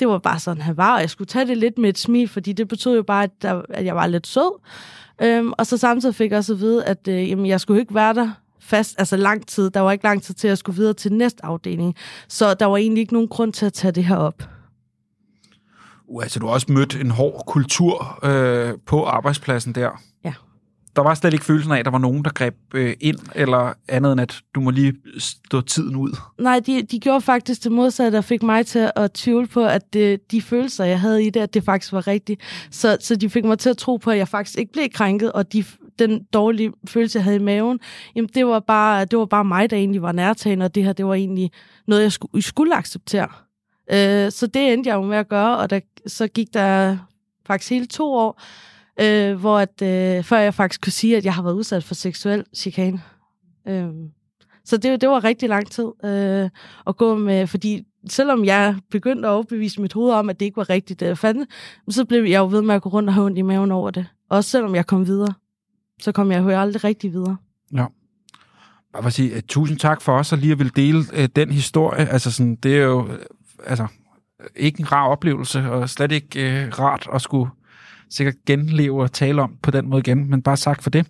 det 0.00 0.08
var 0.08 0.18
bare 0.18 0.38
sådan, 0.38 0.62
han 0.62 0.76
var, 0.76 0.94
og 0.94 1.00
jeg 1.00 1.10
skulle 1.10 1.28
tage 1.28 1.46
det 1.46 1.58
lidt 1.58 1.78
med 1.78 1.88
et 1.88 1.98
smil, 1.98 2.28
fordi 2.28 2.52
det 2.52 2.68
betød 2.68 2.96
jo 2.96 3.02
bare, 3.02 3.22
at, 3.22 3.30
der, 3.42 3.62
at 3.68 3.84
jeg 3.84 3.96
var 3.96 4.06
lidt 4.06 4.26
sød. 4.26 4.60
Øhm, 5.22 5.52
og 5.58 5.66
så 5.66 5.76
samtidig 5.76 6.14
fik 6.14 6.30
jeg 6.30 6.38
også 6.38 6.52
at 6.52 6.60
vide, 6.60 6.84
at 6.84 7.08
øh, 7.08 7.30
jamen, 7.30 7.46
jeg 7.46 7.60
skulle 7.60 7.80
ikke 7.80 7.94
være 7.94 8.14
der 8.14 8.30
fast, 8.60 8.94
altså 8.98 9.16
lang 9.16 9.46
tid. 9.46 9.70
Der 9.70 9.80
var 9.80 9.92
ikke 9.92 10.04
lang 10.04 10.22
tid 10.22 10.34
til, 10.34 10.48
at 10.48 10.50
jeg 10.50 10.58
skulle 10.58 10.76
videre 10.76 10.94
til 10.94 11.12
næste 11.12 11.44
afdeling. 11.44 11.94
Så 12.28 12.54
der 12.54 12.66
var 12.66 12.76
egentlig 12.76 13.00
ikke 13.00 13.12
nogen 13.12 13.28
grund 13.28 13.52
til 13.52 13.66
at 13.66 13.72
tage 13.72 13.92
det 13.92 14.04
her 14.04 14.16
op. 14.16 14.42
Uh, 16.08 16.22
altså, 16.22 16.38
du 16.38 16.46
har 16.46 16.52
også 16.52 16.72
mødt 16.72 16.96
en 17.00 17.10
hård 17.10 17.44
kultur 17.46 18.18
øh, 18.22 18.74
på 18.86 19.04
arbejdspladsen 19.04 19.74
der 19.74 19.90
der 20.96 21.02
var 21.02 21.14
slet 21.14 21.32
ikke 21.32 21.44
følelsen 21.44 21.72
af, 21.72 21.78
at 21.78 21.84
der 21.84 21.90
var 21.90 21.98
nogen, 21.98 22.24
der 22.24 22.30
greb 22.30 22.54
øh, 22.74 22.94
ind, 23.00 23.18
eller 23.34 23.72
andet 23.88 24.12
end, 24.12 24.20
at 24.20 24.40
du 24.54 24.60
må 24.60 24.70
lige 24.70 24.94
stå 25.18 25.60
tiden 25.60 25.96
ud? 25.96 26.16
Nej, 26.38 26.60
de, 26.66 26.82
de 26.82 27.00
gjorde 27.00 27.20
faktisk 27.20 27.64
det 27.64 27.72
modsatte, 27.72 28.16
og 28.16 28.24
fik 28.24 28.42
mig 28.42 28.66
til 28.66 28.90
at 28.96 29.12
tvivle 29.12 29.46
på, 29.46 29.64
at 29.64 29.92
det, 29.92 30.30
de 30.30 30.42
følelser, 30.42 30.84
jeg 30.84 31.00
havde 31.00 31.24
i 31.24 31.30
det, 31.30 31.40
at 31.40 31.54
det 31.54 31.64
faktisk 31.64 31.92
var 31.92 32.06
rigtigt. 32.06 32.40
Så, 32.70 32.96
så 33.00 33.16
de 33.16 33.30
fik 33.30 33.44
mig 33.44 33.58
til 33.58 33.70
at 33.70 33.76
tro 33.76 33.96
på, 33.96 34.10
at 34.10 34.18
jeg 34.18 34.28
faktisk 34.28 34.58
ikke 34.58 34.72
blev 34.72 34.88
krænket, 34.94 35.32
og 35.32 35.52
de, 35.52 35.64
den 35.98 36.24
dårlige 36.32 36.72
følelse, 36.88 37.18
jeg 37.18 37.24
havde 37.24 37.36
i 37.36 37.42
maven, 37.42 37.80
jamen 38.16 38.30
det 38.34 38.46
var 38.46 38.60
bare, 38.60 39.04
det 39.04 39.18
var 39.18 39.26
bare 39.26 39.44
mig, 39.44 39.70
der 39.70 39.76
egentlig 39.76 40.02
var 40.02 40.12
nærtagende, 40.12 40.64
og 40.64 40.74
det 40.74 40.84
her, 40.84 40.92
det 40.92 41.06
var 41.06 41.14
egentlig 41.14 41.50
noget, 41.86 42.02
jeg 42.02 42.12
skulle, 42.12 42.42
skulle 42.42 42.76
acceptere. 42.76 43.28
Øh, 43.92 44.32
så 44.32 44.46
det 44.46 44.72
endte 44.72 44.88
jeg 44.88 44.94
jo 44.94 45.02
med 45.02 45.16
at 45.16 45.28
gøre, 45.28 45.58
og 45.58 45.70
der, 45.70 45.80
så 46.06 46.28
gik 46.28 46.54
der 46.54 46.96
faktisk 47.46 47.70
hele 47.70 47.86
to 47.86 48.12
år, 48.12 48.40
øh, 49.00 49.34
hvor 49.34 49.58
at, 49.58 49.82
øh, 49.82 50.24
før 50.24 50.38
jeg 50.38 50.54
faktisk 50.54 50.82
kunne 50.82 50.92
sige, 50.92 51.16
at 51.16 51.24
jeg 51.24 51.34
har 51.34 51.42
været 51.42 51.54
udsat 51.54 51.84
for 51.84 51.94
seksuel 51.94 52.44
chikane. 52.54 53.02
Øh, 53.68 53.88
så 54.64 54.76
det, 54.76 55.00
det 55.00 55.08
var 55.08 55.24
rigtig 55.24 55.48
lang 55.48 55.70
tid 55.70 55.86
øh, 56.04 56.50
at 56.86 56.96
gå 56.96 57.16
med, 57.16 57.46
fordi 57.46 57.84
selvom 58.08 58.44
jeg 58.44 58.76
begyndte 58.90 59.28
at 59.28 59.32
overbevise 59.32 59.80
mit 59.80 59.92
hoved 59.92 60.12
om, 60.12 60.30
at 60.30 60.40
det 60.40 60.46
ikke 60.46 60.56
var 60.56 60.70
rigtigt, 60.70 61.00
det 61.00 61.06
jeg 61.06 61.18
fandt, 61.18 61.50
så 61.88 62.04
blev 62.04 62.24
jeg 62.24 62.38
jo 62.38 62.46
ved 62.46 62.62
med 62.62 62.74
at 62.74 62.82
gå 62.82 62.88
rundt 62.88 63.08
og 63.08 63.14
have 63.14 63.26
ondt 63.26 63.38
i 63.38 63.42
maven 63.42 63.72
over 63.72 63.90
det. 63.90 64.06
Også 64.28 64.50
selvom 64.50 64.74
jeg 64.74 64.86
kom 64.86 65.06
videre, 65.06 65.34
så 66.00 66.12
kom 66.12 66.32
jeg 66.32 66.42
jo 66.42 66.60
aldrig 66.60 66.84
rigtig 66.84 67.12
videre. 67.12 67.36
Ja. 67.72 67.86
Bare 68.92 69.02
for 69.02 69.06
at 69.06 69.12
sige, 69.12 69.34
uh, 69.34 69.40
tusind 69.48 69.78
tak 69.78 70.02
for 70.02 70.12
os 70.18 70.32
at 70.32 70.38
lige 70.38 70.52
at 70.52 70.58
ville 70.58 70.72
dele 70.76 70.98
uh, 70.98 71.24
den 71.36 71.50
historie. 71.50 72.06
Altså 72.08 72.30
sådan, 72.30 72.56
det 72.56 72.76
er 72.76 72.82
jo 72.82 73.02
uh, 73.02 73.14
altså, 73.66 73.86
ikke 74.56 74.80
en 74.80 74.92
rar 74.92 75.08
oplevelse, 75.08 75.70
og 75.70 75.90
slet 75.90 76.12
ikke 76.12 76.28
uh, 76.38 76.78
rart 76.78 77.08
at 77.14 77.22
skulle 77.22 77.50
sikkert 78.10 78.34
genleve 78.46 79.02
og 79.02 79.12
tale 79.12 79.42
om 79.42 79.56
på 79.62 79.70
den 79.70 79.88
måde 79.88 80.00
igen, 80.00 80.30
men 80.30 80.42
bare 80.42 80.56
sagt 80.56 80.82
for 80.82 80.90
det. 80.90 81.06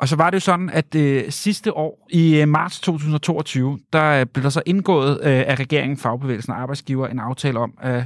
Og 0.00 0.08
så 0.08 0.16
var 0.16 0.30
det 0.30 0.34
jo 0.34 0.40
sådan, 0.40 0.70
at 0.70 0.94
øh, 0.94 1.30
sidste 1.30 1.76
år, 1.76 2.06
i 2.10 2.40
øh, 2.40 2.48
marts 2.48 2.80
2022, 2.80 3.78
der 3.92 4.20
øh, 4.20 4.26
blev 4.26 4.42
der 4.42 4.50
så 4.50 4.62
indgået 4.66 5.20
øh, 5.22 5.44
af 5.46 5.54
regeringen, 5.54 5.98
fagbevægelsen 5.98 6.52
og 6.52 6.60
arbejdsgiver 6.60 7.08
en 7.08 7.18
aftale 7.18 7.58
om, 7.58 7.78
at 7.80 8.04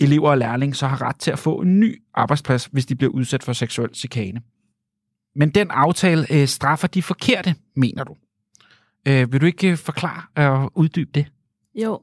elever 0.00 0.30
og 0.30 0.38
lærling 0.38 0.76
så 0.76 0.86
har 0.86 1.02
ret 1.02 1.16
til 1.16 1.30
at 1.30 1.38
få 1.38 1.60
en 1.60 1.80
ny 1.80 2.02
arbejdsplads, 2.14 2.64
hvis 2.72 2.86
de 2.86 2.94
bliver 2.94 3.12
udsat 3.12 3.42
for 3.42 3.52
seksuel 3.52 3.90
chikane. 3.94 4.40
Men 5.36 5.50
den 5.50 5.70
aftale 5.70 6.26
øh, 6.32 6.46
straffer 6.46 6.88
de 6.88 7.02
forkerte, 7.02 7.54
mener 7.76 8.04
du. 8.04 8.16
Øh, 9.08 9.32
vil 9.32 9.40
du 9.40 9.46
ikke 9.46 9.70
øh, 9.70 9.76
forklare 9.76 10.22
og 10.36 10.72
uddybe 10.74 11.10
det? 11.14 11.26
Jo, 11.74 12.00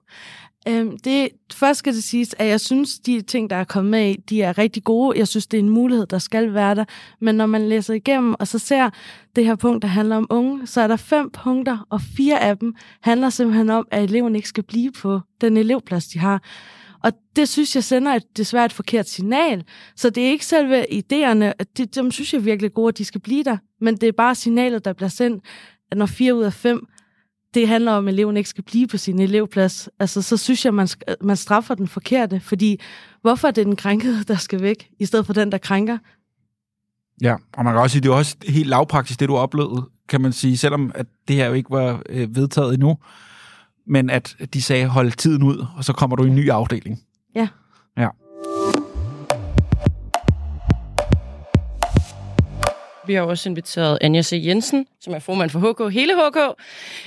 Øhm, 0.67 0.97
det, 0.97 1.29
først 1.53 1.79
skal 1.79 1.93
det 1.93 2.03
siges, 2.03 2.35
at 2.37 2.47
jeg 2.47 2.61
synes, 2.61 2.99
de 2.99 3.21
ting, 3.21 3.49
der 3.49 3.55
er 3.55 3.63
kommet 3.63 3.91
med 3.91 4.09
i, 4.09 4.15
de 4.29 4.41
er 4.41 4.57
rigtig 4.57 4.83
gode. 4.83 5.19
Jeg 5.19 5.27
synes, 5.27 5.47
det 5.47 5.57
er 5.57 5.63
en 5.63 5.69
mulighed, 5.69 6.05
der 6.05 6.17
skal 6.17 6.53
være 6.53 6.75
der. 6.75 6.85
Men 7.21 7.35
når 7.35 7.45
man 7.45 7.69
læser 7.69 7.93
igennem, 7.93 8.35
og 8.39 8.47
så 8.47 8.59
ser 8.59 8.89
det 9.35 9.45
her 9.45 9.55
punkt, 9.55 9.81
der 9.81 9.87
handler 9.87 10.15
om 10.15 10.27
unge, 10.29 10.67
så 10.67 10.81
er 10.81 10.87
der 10.87 10.95
fem 10.95 11.29
punkter, 11.29 11.87
og 11.89 12.01
fire 12.01 12.41
af 12.41 12.57
dem 12.57 12.75
handler 13.01 13.29
simpelthen 13.29 13.69
om, 13.69 13.87
at 13.91 14.03
eleven 14.03 14.35
ikke 14.35 14.47
skal 14.47 14.63
blive 14.63 14.91
på 14.91 15.19
den 15.41 15.57
elevplads, 15.57 16.07
de 16.07 16.19
har. 16.19 16.43
Og 17.03 17.11
det 17.35 17.49
synes 17.49 17.75
jeg 17.75 17.83
sender 17.83 18.13
et, 18.13 18.37
desværre 18.37 18.65
et 18.65 18.73
forkert 18.73 19.09
signal. 19.09 19.63
Så 19.95 20.09
det 20.09 20.25
er 20.25 20.29
ikke 20.29 20.45
selve 20.45 20.85
idéerne, 20.93 21.51
de, 21.77 21.85
dem 21.85 22.11
synes 22.11 22.33
jeg 22.33 22.45
virkelig 22.45 22.73
gode, 22.73 22.87
at 22.87 22.97
de 22.97 23.05
skal 23.05 23.21
blive 23.21 23.43
der. 23.43 23.57
Men 23.81 23.95
det 23.95 24.09
er 24.09 24.13
bare 24.17 24.35
signalet, 24.35 24.85
der 24.85 24.93
bliver 24.93 25.09
sendt, 25.09 25.43
at 25.91 25.97
når 25.97 26.05
fire 26.05 26.35
ud 26.35 26.43
af 26.43 26.53
fem 26.53 26.87
det 27.53 27.67
handler 27.67 27.91
om, 27.91 28.07
at 28.07 28.13
eleven 28.13 28.37
ikke 28.37 28.49
skal 28.49 28.63
blive 28.63 28.87
på 28.87 28.97
sin 28.97 29.19
elevplads, 29.19 29.89
altså, 29.99 30.21
så 30.21 30.37
synes 30.37 30.65
jeg, 30.65 30.73
man, 30.73 30.87
man 31.21 31.37
straffer 31.37 31.75
den 31.75 31.87
forkerte, 31.87 32.39
fordi 32.39 32.79
hvorfor 33.21 33.47
er 33.47 33.51
det 33.51 33.65
den 33.65 33.75
krænkede, 33.75 34.23
der 34.23 34.35
skal 34.35 34.61
væk, 34.61 34.89
i 34.99 35.05
stedet 35.05 35.25
for 35.25 35.33
den, 35.33 35.51
der 35.51 35.57
krænker? 35.57 35.97
Ja, 37.21 37.35
og 37.53 37.63
man 37.63 37.73
kan 37.73 37.81
også 37.81 37.93
sige, 37.93 38.01
det 38.01 38.09
er 38.09 38.13
også 38.13 38.35
helt 38.47 38.67
lavpraktisk, 38.67 39.19
det 39.19 39.29
du 39.29 39.35
oplevede, 39.35 39.89
kan 40.09 40.21
man 40.21 40.33
sige, 40.33 40.57
selvom 40.57 40.91
at 40.95 41.05
det 41.27 41.35
her 41.35 41.47
jo 41.47 41.53
ikke 41.53 41.69
var 41.69 42.01
øh, 42.09 42.35
vedtaget 42.35 42.73
endnu, 42.73 42.97
men 43.87 44.09
at 44.09 44.35
de 44.53 44.61
sagde, 44.61 44.87
hold 44.87 45.11
tiden 45.11 45.43
ud, 45.43 45.65
og 45.77 45.83
så 45.83 45.93
kommer 45.93 46.15
du 46.15 46.23
i 46.23 46.27
en 46.27 46.35
ny 46.35 46.49
afdeling. 46.49 46.99
Ja. 47.35 47.47
Ja. 47.97 48.07
Vi 53.07 53.13
har 53.13 53.21
også 53.21 53.49
inviteret 53.49 53.97
Anja 54.01 54.21
C. 54.21 54.41
Jensen, 54.45 54.85
som 55.01 55.13
er 55.13 55.19
formand 55.19 55.49
for 55.49 55.59
HK, 55.59 55.93
hele 55.93 56.13
HK, 56.13 56.37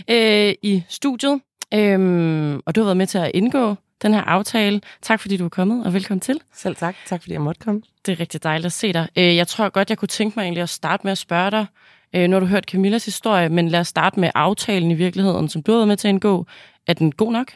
øh, 0.09 0.54
i 0.62 0.83
studiet. 0.88 1.40
Øhm, 1.75 2.61
og 2.66 2.75
du 2.75 2.80
har 2.80 2.85
været 2.85 2.97
med 2.97 3.07
til 3.07 3.19
at 3.19 3.30
indgå 3.35 3.75
den 4.02 4.14
her 4.14 4.21
aftale. 4.21 4.80
Tak 5.02 5.21
fordi 5.21 5.37
du 5.37 5.45
er 5.45 5.49
kommet, 5.49 5.87
og 5.87 5.95
velkommen 5.95 6.21
til. 6.21 6.40
Selv 6.54 6.76
tak. 6.76 6.97
Tak 7.07 7.23
fordi 7.23 7.33
jeg 7.33 7.40
måtte 7.40 7.59
komme. 7.59 7.83
Det 8.07 8.12
er 8.12 8.21
rigtig 8.21 8.42
dejligt 8.42 8.66
at 8.66 8.73
se 8.73 8.92
dig. 8.92 9.09
Øh, 9.16 9.37
jeg 9.37 9.49
tror 9.49 9.69
godt, 9.69 9.90
jeg 9.90 9.99
kunne 9.99 10.09
tænke 10.09 10.35
mig 10.37 10.42
egentlig 10.42 10.62
at 10.62 10.69
starte 10.69 11.00
med 11.04 11.12
at 11.12 11.19
spørge 11.19 11.50
dig, 11.50 11.66
øh, 12.14 12.28
når 12.28 12.40
du 12.40 12.47
har 12.47 12.50
hørt 12.50 12.64
Camillas 12.64 13.04
historie, 13.04 13.49
men 13.49 13.69
lad 13.69 13.80
os 13.80 13.88
starte 13.88 14.21
med 14.21 14.30
aftalen 14.35 14.90
i 14.90 14.95
virkeligheden, 14.95 15.49
som 15.49 15.62
du 15.62 15.73
har 15.73 15.78
været 15.78 15.88
med 15.88 15.97
til 15.97 16.09
at 16.09 16.12
indgå. 16.12 16.47
Er 16.87 16.95
den 16.95 17.12
god 17.12 17.33
nok? 17.33 17.52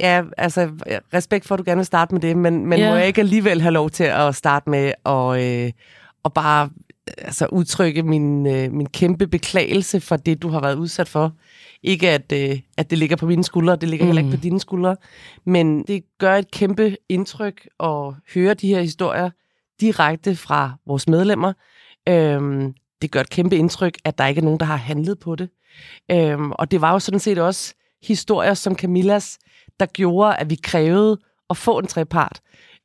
Ja, 0.00 0.22
altså 0.36 0.70
respekt 1.14 1.46
for, 1.46 1.54
at 1.54 1.58
du 1.58 1.64
gerne 1.64 1.78
vil 1.78 1.86
starte 1.86 2.14
med 2.14 2.22
det, 2.22 2.36
men, 2.36 2.66
men 2.66 2.78
ja. 2.78 2.90
må 2.90 2.96
jeg 2.96 3.06
ikke 3.06 3.20
alligevel 3.20 3.62
have 3.62 3.72
lov 3.72 3.90
til 3.90 4.04
at 4.04 4.34
starte 4.34 4.70
med 4.70 4.92
at, 5.06 5.64
øh, 5.66 5.72
at 6.24 6.32
bare 6.32 6.70
altså, 7.18 7.46
udtrykke 7.46 8.02
min, 8.02 8.46
øh, 8.46 8.72
min 8.72 8.86
kæmpe 8.86 9.26
beklagelse 9.26 10.00
for 10.00 10.16
det, 10.16 10.42
du 10.42 10.48
har 10.48 10.60
været 10.60 10.74
udsat 10.76 11.08
for. 11.08 11.32
Ikke 11.82 12.10
at, 12.10 12.32
øh, 12.32 12.60
at 12.76 12.90
det 12.90 12.98
ligger 12.98 13.16
på 13.16 13.26
mine 13.26 13.44
skuldre, 13.44 13.76
det 13.76 13.88
ligger 13.88 14.04
mm. 14.04 14.08
heller 14.08 14.22
ikke 14.22 14.30
på 14.30 14.36
mm. 14.36 14.42
dine 14.42 14.60
skuldre, 14.60 14.96
men 15.44 15.82
det 15.82 16.02
gør 16.18 16.34
et 16.34 16.50
kæmpe 16.50 16.96
indtryk 17.08 17.68
at 17.80 18.14
høre 18.34 18.54
de 18.54 18.68
her 18.68 18.80
historier 18.80 19.30
direkte 19.80 20.36
fra 20.36 20.72
vores 20.86 21.08
medlemmer. 21.08 21.52
Øhm, 22.08 22.74
det 23.02 23.10
gør 23.10 23.20
et 23.20 23.30
kæmpe 23.30 23.56
indtryk, 23.56 23.98
at 24.04 24.18
der 24.18 24.26
ikke 24.26 24.38
er 24.38 24.44
nogen, 24.44 24.60
der 24.60 24.66
har 24.66 24.76
handlet 24.76 25.18
på 25.18 25.34
det. 25.34 25.48
Øhm, 26.10 26.52
og 26.52 26.70
det 26.70 26.80
var 26.80 26.92
jo 26.92 26.98
sådan 26.98 27.20
set 27.20 27.38
også 27.38 27.74
historier 28.02 28.54
som 28.54 28.76
Camillas, 28.76 29.38
der 29.80 29.86
gjorde, 29.86 30.36
at 30.36 30.50
vi 30.50 30.58
krævede 30.62 31.18
at 31.50 31.56
få 31.56 31.78
en 31.78 31.86
trepart. 31.86 32.40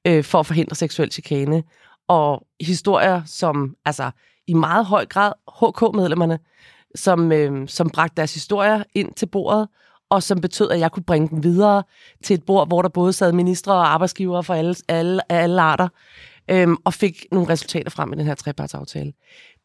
øh, 0.07 0.23
for 0.23 0.39
at 0.39 0.45
forhindre 0.45 0.75
seksuel 0.75 1.11
chikane. 1.11 1.63
Og 2.11 2.47
historier, 2.61 3.21
som 3.25 3.75
altså 3.85 4.11
i 4.47 4.53
meget 4.53 4.85
høj 4.85 5.05
grad 5.05 5.33
HK-medlemmerne, 5.61 6.39
som, 6.95 7.31
øh, 7.31 7.67
som 7.67 7.89
bragte 7.89 8.15
deres 8.17 8.33
historier 8.33 8.83
ind 8.95 9.13
til 9.13 9.25
bordet, 9.25 9.67
og 10.09 10.23
som 10.23 10.41
betød, 10.41 10.71
at 10.71 10.79
jeg 10.79 10.91
kunne 10.91 11.03
bringe 11.03 11.29
dem 11.29 11.43
videre 11.43 11.83
til 12.23 12.33
et 12.33 12.45
bord, 12.45 12.67
hvor 12.67 12.81
der 12.81 12.89
både 12.89 13.13
sad 13.13 13.31
ministre 13.31 13.73
og 13.73 13.93
arbejdsgivere 13.93 14.43
for 14.43 14.53
alle, 14.53 14.75
alle, 14.87 15.31
alle 15.31 15.61
arter, 15.61 15.87
øhm, 16.49 16.77
og 16.85 16.93
fik 16.93 17.25
nogle 17.31 17.49
resultater 17.49 17.89
frem 17.89 18.13
i 18.13 18.15
den 18.15 18.25
her 18.25 18.35
trepartsaftale. 18.35 19.13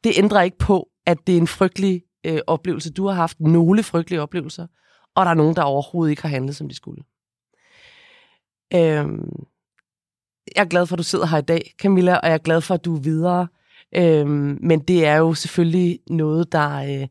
Det 0.05 0.13
ændrer 0.17 0.43
ikke 0.43 0.59
på, 0.59 0.89
at 1.07 1.19
det 1.27 1.33
er 1.33 1.41
en 1.41 1.47
frygtelig 1.47 2.03
øh, 2.27 2.39
oplevelse. 2.47 2.93
Du 2.93 3.07
har 3.07 3.15
haft 3.15 3.41
nogle 3.41 3.83
frygtelige 3.83 4.23
oplevelser, 4.23 4.67
og 5.15 5.25
der 5.25 5.31
er 5.31 5.35
nogen, 5.35 5.57
der 5.57 5.63
overhovedet 5.63 6.11
ikke 6.11 6.23
har 6.23 6.29
handlet, 6.29 6.57
som 6.57 6.69
de 6.69 6.75
skulle. 6.75 7.03
Øhm, 8.75 9.47
jeg 10.57 10.63
er 10.63 10.69
glad 10.69 10.87
for, 10.87 10.95
at 10.95 10.99
du 10.99 11.03
sidder 11.03 11.27
her 11.27 11.39
i 11.39 11.43
dag, 11.43 11.75
Camilla, 11.79 12.15
og 12.15 12.29
jeg 12.29 12.35
er 12.35 12.39
glad 12.39 12.61
for, 12.61 12.75
at 12.75 12.85
du 12.85 12.97
er 12.97 13.01
videre. 13.01 13.49
Øhm, 13.95 14.59
men 14.63 14.81
det 14.81 15.07
er 15.07 15.17
jo 15.17 15.35
selvfølgelig 15.35 15.99
noget, 16.11 16.53
der, 16.53 16.77
øh, 16.77 17.09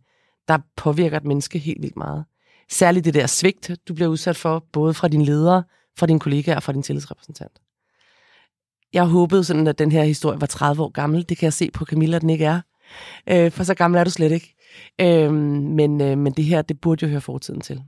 der 0.48 0.58
påvirker 0.78 1.18
et 1.18 1.26
menneske 1.26 1.60
helt 1.60 1.82
vildt 1.82 1.98
meget. 1.98 2.26
Særligt 2.72 3.06
det 3.06 3.14
der 3.14 3.28
svigt, 3.28 3.72
du 3.88 3.94
bliver 3.94 4.08
udsat 4.08 4.38
for, 4.38 4.66
både 4.74 4.94
fra 4.94 5.08
din 5.08 5.22
leder, 5.22 5.62
fra 5.98 6.06
din 6.06 6.20
kollega 6.20 6.56
og 6.56 6.64
fra 6.64 6.74
din 6.74 6.84
tillidsrepræsentant. 6.84 7.52
Jeg 8.94 9.06
håbede 9.06 9.44
sådan, 9.44 9.68
at 9.68 9.80
den 9.80 9.92
her 9.92 10.04
historie 10.04 10.42
var 10.42 10.48
30 10.48 10.84
år 10.84 10.90
gammel. 10.90 11.30
Det 11.30 11.38
kan 11.38 11.46
jeg 11.46 11.54
se 11.54 11.72
på 11.72 11.86
Camilla, 11.86 12.16
at 12.16 12.22
den 12.22 12.30
ikke 12.30 12.46
er. 12.46 12.62
Øh, 13.30 13.52
for 13.52 13.64
så 13.64 13.74
gammel 13.74 14.00
er 14.00 14.04
du 14.04 14.10
slet 14.10 14.32
ikke. 14.32 14.56
Øh, 15.02 15.34
men, 15.34 16.02
øh, 16.02 16.18
men 16.18 16.34
det 16.34 16.46
her, 16.46 16.62
det 16.62 16.82
burde 16.82 17.06
jo 17.06 17.10
høre 17.10 17.22
fortiden 17.22 17.62
til. 17.62 17.82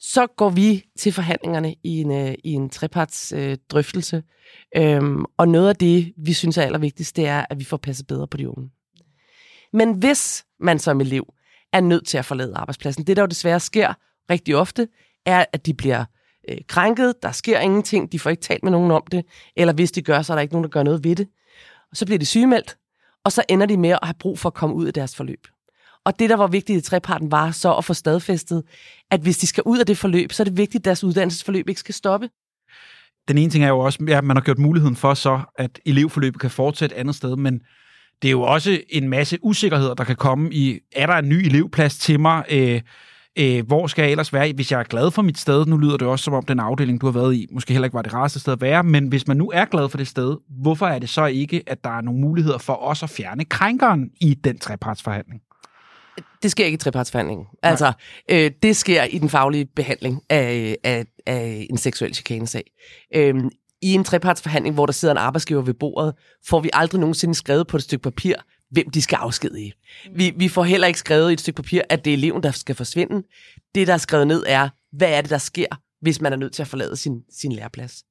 Så 0.00 0.26
går 0.36 0.50
vi 0.50 0.84
til 0.98 1.12
forhandlingerne 1.12 1.74
i 1.82 2.00
en, 2.00 2.10
øh, 2.10 2.34
i 2.44 2.52
en 2.52 2.70
treparts 2.70 3.32
øh, 3.32 3.56
drøftelse. 3.68 4.22
Øhm, 4.76 5.24
og 5.36 5.48
noget 5.48 5.68
af 5.68 5.76
det, 5.76 6.12
vi 6.16 6.32
synes 6.32 6.58
er 6.58 6.62
allervigtigst, 6.62 7.16
det 7.16 7.26
er, 7.26 7.44
at 7.50 7.58
vi 7.58 7.64
får 7.64 7.76
passet 7.76 8.06
bedre 8.06 8.28
på 8.28 8.36
de 8.36 8.48
unge. 8.48 8.70
Men 9.72 9.92
hvis 9.94 10.44
man 10.60 10.78
som 10.78 11.00
elev 11.00 11.34
er 11.72 11.80
nødt 11.80 12.06
til 12.06 12.18
at 12.18 12.24
forlade 12.24 12.56
arbejdspladsen. 12.56 13.06
Det, 13.06 13.16
der 13.16 13.22
jo 13.22 13.26
desværre 13.26 13.60
sker 13.60 13.94
rigtig 14.30 14.56
ofte, 14.56 14.88
er, 15.26 15.44
at 15.52 15.66
de 15.66 15.74
bliver 15.74 16.04
øh, 16.48 16.58
krænket, 16.68 17.14
der 17.22 17.32
sker 17.32 17.60
ingenting, 17.60 18.12
de 18.12 18.18
får 18.18 18.30
ikke 18.30 18.42
talt 18.42 18.62
med 18.62 18.72
nogen 18.72 18.90
om 18.90 19.02
det, 19.10 19.24
eller 19.56 19.72
hvis 19.72 19.92
de 19.92 20.02
gør, 20.02 20.22
så 20.22 20.32
er 20.32 20.34
der 20.34 20.42
ikke 20.42 20.54
nogen, 20.54 20.64
der 20.64 20.70
gør 20.70 20.82
noget 20.82 21.04
ved 21.04 21.16
det. 21.16 21.28
Og 21.90 21.96
så 21.96 22.06
bliver 22.06 22.18
de 22.18 22.26
sygemeldt, 22.26 22.76
og 23.24 23.32
så 23.32 23.42
ender 23.48 23.66
de 23.66 23.76
med 23.76 23.90
at 23.90 23.98
have 24.02 24.14
brug 24.14 24.38
for 24.38 24.48
at 24.48 24.54
komme 24.54 24.76
ud 24.76 24.86
af 24.86 24.92
deres 24.92 25.16
forløb. 25.16 25.46
Og 26.04 26.18
det, 26.18 26.30
der 26.30 26.36
var 26.36 26.46
vigtigt 26.46 26.78
i 26.78 26.90
treparten, 26.90 27.30
var 27.30 27.50
så 27.50 27.74
at 27.74 27.84
få 27.84 27.94
stadfæstet, 27.94 28.62
at 29.10 29.20
hvis 29.20 29.38
de 29.38 29.46
skal 29.46 29.62
ud 29.66 29.78
af 29.78 29.86
det 29.86 29.98
forløb, 29.98 30.32
så 30.32 30.42
er 30.42 30.44
det 30.44 30.56
vigtigt, 30.56 30.80
at 30.80 30.84
deres 30.84 31.04
uddannelsesforløb 31.04 31.68
ikke 31.68 31.80
skal 31.80 31.94
stoppe. 31.94 32.28
Den 33.28 33.38
ene 33.38 33.50
ting 33.50 33.64
er 33.64 33.68
jo 33.68 33.78
også, 33.78 34.06
at 34.08 34.24
man 34.24 34.36
har 34.36 34.42
gjort 34.42 34.58
muligheden 34.58 34.96
for 34.96 35.14
så, 35.14 35.40
at 35.58 35.80
elevforløbet 35.86 36.40
kan 36.40 36.50
fortsætte 36.50 36.96
andet 36.96 37.14
sted, 37.14 37.36
men 37.36 37.60
det 38.22 38.28
er 38.28 38.32
jo 38.32 38.42
også 38.42 38.80
en 38.88 39.08
masse 39.08 39.38
usikkerheder, 39.42 39.94
der 39.94 40.04
kan 40.04 40.16
komme 40.16 40.52
i, 40.52 40.78
er 40.92 41.06
der 41.06 41.14
en 41.14 41.28
ny 41.28 41.34
elevplads 41.34 41.98
til 41.98 42.20
mig? 42.20 42.44
Øh, 42.50 42.80
øh, 43.38 43.66
hvor 43.66 43.86
skal 43.86 44.02
jeg 44.02 44.10
ellers 44.10 44.32
være, 44.32 44.52
hvis 44.52 44.72
jeg 44.72 44.80
er 44.80 44.84
glad 44.84 45.10
for 45.10 45.22
mit 45.22 45.38
sted? 45.38 45.66
Nu 45.66 45.76
lyder 45.76 45.96
det 45.96 46.08
også 46.08 46.24
som 46.24 46.34
om, 46.34 46.44
den 46.44 46.60
afdeling, 46.60 47.00
du 47.00 47.06
har 47.06 47.12
været 47.12 47.34
i, 47.34 47.46
måske 47.52 47.72
heller 47.72 47.86
ikke 47.86 47.94
var 47.94 48.02
det 48.02 48.14
rareste 48.14 48.40
sted 48.40 48.52
at 48.52 48.60
være, 48.60 48.82
men 48.82 49.08
hvis 49.08 49.26
man 49.26 49.36
nu 49.36 49.50
er 49.54 49.64
glad 49.64 49.88
for 49.88 49.98
det 49.98 50.08
sted, 50.08 50.36
hvorfor 50.62 50.86
er 50.86 50.98
det 50.98 51.08
så 51.08 51.26
ikke, 51.26 51.62
at 51.66 51.84
der 51.84 51.90
er 51.90 52.00
nogle 52.00 52.20
muligheder 52.20 52.58
for 52.58 52.74
os 52.74 53.02
at 53.02 53.10
fjerne 53.10 53.44
krænkeren 53.44 54.10
i 54.20 54.34
den 54.34 54.58
trepartsforhandling? 54.58 55.40
Det 56.42 56.50
sker 56.50 56.64
ikke 56.64 56.74
i 56.74 56.78
trepartsforhandlingen. 56.78 57.46
Altså, 57.62 57.92
øh, 58.30 58.50
det 58.62 58.76
sker 58.76 59.04
i 59.04 59.18
den 59.18 59.28
faglige 59.28 59.64
behandling 59.64 60.22
af, 60.28 60.76
af, 60.84 61.06
af 61.26 61.66
en 61.70 61.76
seksuel 61.76 62.14
chikanesag. 62.14 62.64
Øh, 63.14 63.34
i 63.82 63.92
en 63.94 64.04
trepartsforhandling, 64.04 64.74
hvor 64.74 64.86
der 64.86 64.92
sidder 64.92 65.14
en 65.14 65.18
arbejdsgiver 65.18 65.62
ved 65.62 65.74
bordet, 65.74 66.14
får 66.46 66.60
vi 66.60 66.70
aldrig 66.72 67.00
nogensinde 67.00 67.34
skrevet 67.34 67.66
på 67.66 67.76
et 67.76 67.82
stykke 67.82 68.02
papir, 68.02 68.34
hvem 68.70 68.90
de 68.90 69.02
skal 69.02 69.16
afskedige. 69.16 69.72
Vi, 70.14 70.32
vi 70.36 70.48
får 70.48 70.64
heller 70.64 70.86
ikke 70.86 70.98
skrevet 70.98 71.30
i 71.30 71.32
et 71.32 71.40
stykke 71.40 71.56
papir, 71.56 71.82
at 71.88 72.04
det 72.04 72.10
er 72.10 72.16
eleven, 72.16 72.42
der 72.42 72.50
skal 72.50 72.74
forsvinde. 72.74 73.22
Det, 73.74 73.86
der 73.86 73.92
er 73.92 73.98
skrevet 73.98 74.26
ned, 74.26 74.44
er, 74.46 74.68
hvad 74.92 75.08
er 75.10 75.20
det, 75.20 75.30
der 75.30 75.38
sker, 75.38 75.66
hvis 76.00 76.20
man 76.20 76.32
er 76.32 76.36
nødt 76.36 76.52
til 76.52 76.62
at 76.62 76.68
forlade 76.68 76.96
sin, 76.96 77.22
sin 77.30 77.52
læreplads. 77.52 78.04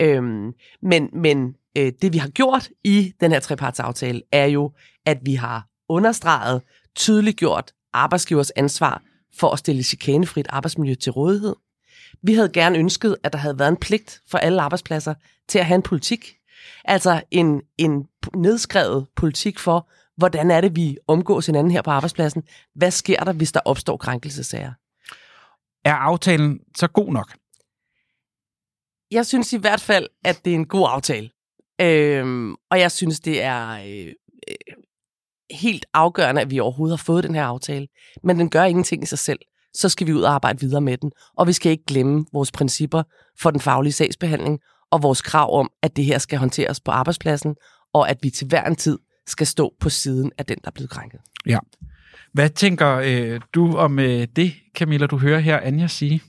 Øhm, 0.00 0.52
men 0.82 1.10
men 1.12 1.54
øh, 1.78 1.92
det, 2.02 2.12
vi 2.12 2.18
har 2.18 2.28
gjort 2.28 2.68
i 2.84 3.12
den 3.20 3.32
her 3.32 3.40
trepartsaftale, 3.40 4.22
er 4.32 4.46
jo, 4.46 4.72
at 5.06 5.18
vi 5.22 5.34
har 5.34 5.66
understreget, 5.88 6.62
tydeligt 6.94 7.36
gjort 7.36 7.72
arbejdsgivers 7.92 8.50
ansvar 8.50 9.02
for 9.34 9.50
at 9.50 9.58
stille 9.58 9.82
chikanefrit 9.82 10.46
arbejdsmiljø 10.48 10.94
til 10.94 11.12
rådighed. 11.12 11.56
Vi 12.22 12.34
havde 12.34 12.48
gerne 12.48 12.78
ønsket, 12.78 13.16
at 13.22 13.32
der 13.32 13.38
havde 13.38 13.58
været 13.58 13.68
en 13.68 13.76
pligt 13.76 14.20
for 14.30 14.38
alle 14.38 14.62
arbejdspladser 14.62 15.14
til 15.48 15.58
at 15.58 15.66
have 15.66 15.74
en 15.74 15.82
politik. 15.82 16.34
Altså 16.84 17.22
en, 17.30 17.62
en 17.78 18.08
nedskrevet 18.36 19.06
politik 19.16 19.58
for, 19.58 19.90
hvordan 20.16 20.50
er 20.50 20.60
det, 20.60 20.76
vi 20.76 20.98
omgås 21.06 21.46
hinanden 21.46 21.70
her 21.70 21.82
på 21.82 21.90
arbejdspladsen. 21.90 22.42
Hvad 22.74 22.90
sker 22.90 23.24
der, 23.24 23.32
hvis 23.32 23.52
der 23.52 23.60
opstår 23.64 23.96
krænkelsesager? 23.96 24.72
Er 25.84 25.94
aftalen 25.94 26.60
så 26.76 26.86
god 26.86 27.12
nok? 27.12 27.36
Jeg 29.10 29.26
synes 29.26 29.52
i 29.52 29.56
hvert 29.56 29.80
fald, 29.80 30.08
at 30.24 30.44
det 30.44 30.50
er 30.50 30.54
en 30.54 30.66
god 30.66 30.88
aftale. 30.90 31.30
Øhm, 31.80 32.54
og 32.70 32.80
jeg 32.80 32.92
synes, 32.92 33.20
det 33.20 33.42
er 33.42 33.68
øh, 33.70 34.14
helt 35.50 35.86
afgørende, 35.94 36.40
at 36.40 36.50
vi 36.50 36.60
overhovedet 36.60 36.98
har 36.98 37.04
fået 37.04 37.24
den 37.24 37.34
her 37.34 37.44
aftale. 37.44 37.86
Men 38.24 38.38
den 38.38 38.50
gør 38.50 38.64
ingenting 38.64 39.02
i 39.02 39.06
sig 39.06 39.18
selv 39.18 39.38
så 39.74 39.88
skal 39.88 40.06
vi 40.06 40.12
ud 40.12 40.22
og 40.22 40.34
arbejde 40.34 40.60
videre 40.60 40.80
med 40.80 40.96
den. 40.96 41.12
Og 41.36 41.46
vi 41.46 41.52
skal 41.52 41.72
ikke 41.72 41.84
glemme 41.84 42.24
vores 42.32 42.52
principper 42.52 43.02
for 43.40 43.50
den 43.50 43.60
faglige 43.60 43.92
sagsbehandling 43.92 44.60
og 44.90 45.02
vores 45.02 45.22
krav 45.22 45.58
om, 45.58 45.70
at 45.82 45.96
det 45.96 46.04
her 46.04 46.18
skal 46.18 46.38
håndteres 46.38 46.80
på 46.80 46.90
arbejdspladsen, 46.90 47.56
og 47.94 48.10
at 48.10 48.18
vi 48.22 48.30
til 48.30 48.46
hver 48.46 48.64
en 48.64 48.76
tid 48.76 48.98
skal 49.26 49.46
stå 49.46 49.74
på 49.80 49.88
siden 49.88 50.32
af 50.38 50.46
den, 50.46 50.56
der 50.56 50.66
er 50.66 50.70
blevet 50.74 50.90
krænket. 50.90 51.20
Ja. 51.46 51.58
Hvad 52.32 52.50
tænker 52.50 53.00
øh, 53.04 53.40
du 53.54 53.76
om 53.76 53.98
øh, 53.98 54.26
det, 54.36 54.54
Camilla, 54.76 55.06
du 55.06 55.18
hører 55.18 55.38
her 55.38 55.60
Anja 55.60 55.86
sige? 55.86 56.22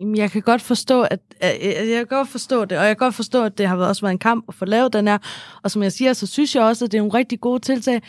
Jeg 0.00 0.30
kan 0.30 0.42
godt 0.42 0.62
forstå, 0.62 1.02
at 1.02 1.20
jeg, 1.40 1.58
jeg 1.62 1.96
kan 1.96 2.06
godt 2.06 2.28
forstå 2.28 2.64
det, 2.64 2.78
og 2.78 2.84
jeg 2.84 2.96
kan 2.96 3.06
godt 3.06 3.14
forstå, 3.14 3.44
at 3.44 3.58
det 3.58 3.68
har 3.68 3.76
også 3.76 4.02
været 4.02 4.12
en 4.12 4.18
kamp 4.18 4.44
at 4.48 4.54
få 4.54 4.64
lavet 4.64 4.92
den 4.92 5.08
her. 5.08 5.18
Og 5.62 5.70
som 5.70 5.82
jeg 5.82 5.92
siger, 5.92 6.12
så 6.12 6.26
synes 6.26 6.54
jeg 6.54 6.62
også, 6.62 6.84
at 6.84 6.92
det 6.92 6.98
er 6.98 7.02
en 7.02 7.14
rigtig 7.14 7.40
god 7.40 7.60
tiltag. 7.60 8.02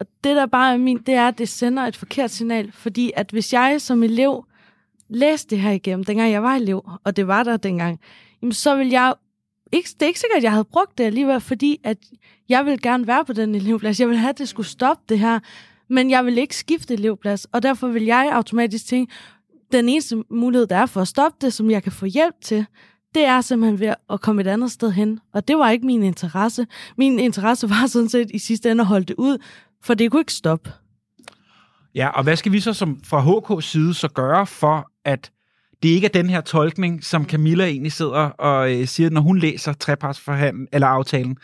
Og 0.00 0.06
det, 0.24 0.36
der 0.36 0.46
bare 0.46 0.72
er 0.72 0.78
min, 0.78 0.98
det 1.06 1.14
er, 1.14 1.28
at 1.28 1.38
det 1.38 1.48
sender 1.48 1.82
et 1.82 1.96
forkert 1.96 2.30
signal. 2.30 2.72
Fordi 2.72 3.12
at 3.16 3.30
hvis 3.30 3.52
jeg 3.52 3.80
som 3.80 4.02
elev 4.02 4.44
læste 5.08 5.50
det 5.50 5.60
her 5.60 5.70
igennem, 5.70 6.04
dengang 6.04 6.32
jeg 6.32 6.42
var 6.42 6.54
elev, 6.54 6.90
og 7.04 7.16
det 7.16 7.26
var 7.26 7.42
der 7.42 7.56
dengang, 7.56 8.00
jamen 8.42 8.52
så 8.52 8.76
vil 8.76 8.88
jeg 8.88 9.14
ikke, 9.72 9.88
det 9.94 10.02
er 10.02 10.06
ikke 10.06 10.20
sikkert, 10.20 10.36
at 10.36 10.42
jeg 10.42 10.52
havde 10.52 10.64
brugt 10.64 10.98
det 10.98 11.04
alligevel, 11.04 11.40
fordi 11.40 11.80
at 11.84 11.96
jeg 12.48 12.66
vil 12.66 12.82
gerne 12.82 13.06
være 13.06 13.24
på 13.24 13.32
den 13.32 13.54
elevplads. 13.54 14.00
Jeg 14.00 14.08
vil 14.08 14.16
have, 14.16 14.30
at 14.30 14.38
det 14.38 14.48
skulle 14.48 14.68
stoppe 14.68 15.02
det 15.08 15.18
her, 15.18 15.38
men 15.88 16.10
jeg 16.10 16.24
vil 16.24 16.38
ikke 16.38 16.56
skifte 16.56 16.94
elevplads, 16.94 17.44
og 17.44 17.62
derfor 17.62 17.88
vil 17.88 18.04
jeg 18.04 18.30
automatisk 18.32 18.86
tænke, 18.86 19.12
den 19.72 19.88
eneste 19.88 20.22
mulighed, 20.30 20.66
der 20.66 20.76
er 20.76 20.86
for 20.86 21.00
at 21.00 21.08
stoppe 21.08 21.36
det, 21.40 21.52
som 21.52 21.70
jeg 21.70 21.82
kan 21.82 21.92
få 21.92 22.06
hjælp 22.06 22.34
til, 22.42 22.66
det 23.14 23.24
er 23.24 23.40
simpelthen 23.40 23.80
ved 23.80 23.94
at 24.10 24.20
komme 24.20 24.40
et 24.40 24.46
andet 24.46 24.70
sted 24.70 24.90
hen. 24.90 25.20
Og 25.34 25.48
det 25.48 25.58
var 25.58 25.70
ikke 25.70 25.86
min 25.86 26.02
interesse. 26.02 26.66
Min 26.98 27.18
interesse 27.18 27.68
var 27.74 27.86
sådan 27.86 28.08
set 28.08 28.30
i 28.34 28.38
sidste 28.38 28.70
ende 28.70 28.80
at 28.80 28.86
holde 28.86 29.06
det 29.06 29.16
ud, 29.18 29.38
for 29.82 29.94
det 29.94 30.10
kunne 30.10 30.20
ikke 30.20 30.32
stoppe. 30.32 30.72
Ja, 31.94 32.08
og 32.08 32.22
hvad 32.22 32.36
skal 32.36 32.52
vi 32.52 32.60
så 32.60 32.72
som 32.72 33.00
fra 33.04 33.22
HK's 33.22 33.60
side 33.60 33.94
så 33.94 34.08
gøre 34.08 34.46
for, 34.46 34.90
at 35.04 35.30
det 35.82 35.88
ikke 35.88 36.04
er 36.04 36.08
den 36.08 36.30
her 36.30 36.40
tolkning, 36.40 37.04
som 37.04 37.24
Camilla 37.24 37.64
egentlig 37.64 37.92
sidder 37.92 38.20
og 38.20 38.74
øh, 38.74 38.86
siger, 38.86 39.10
når 39.10 39.20
hun 39.20 39.38
læser 39.38 39.72
trepartsforhandlen 39.72 40.68
eller 40.72 40.86
aftalen, 40.86 41.36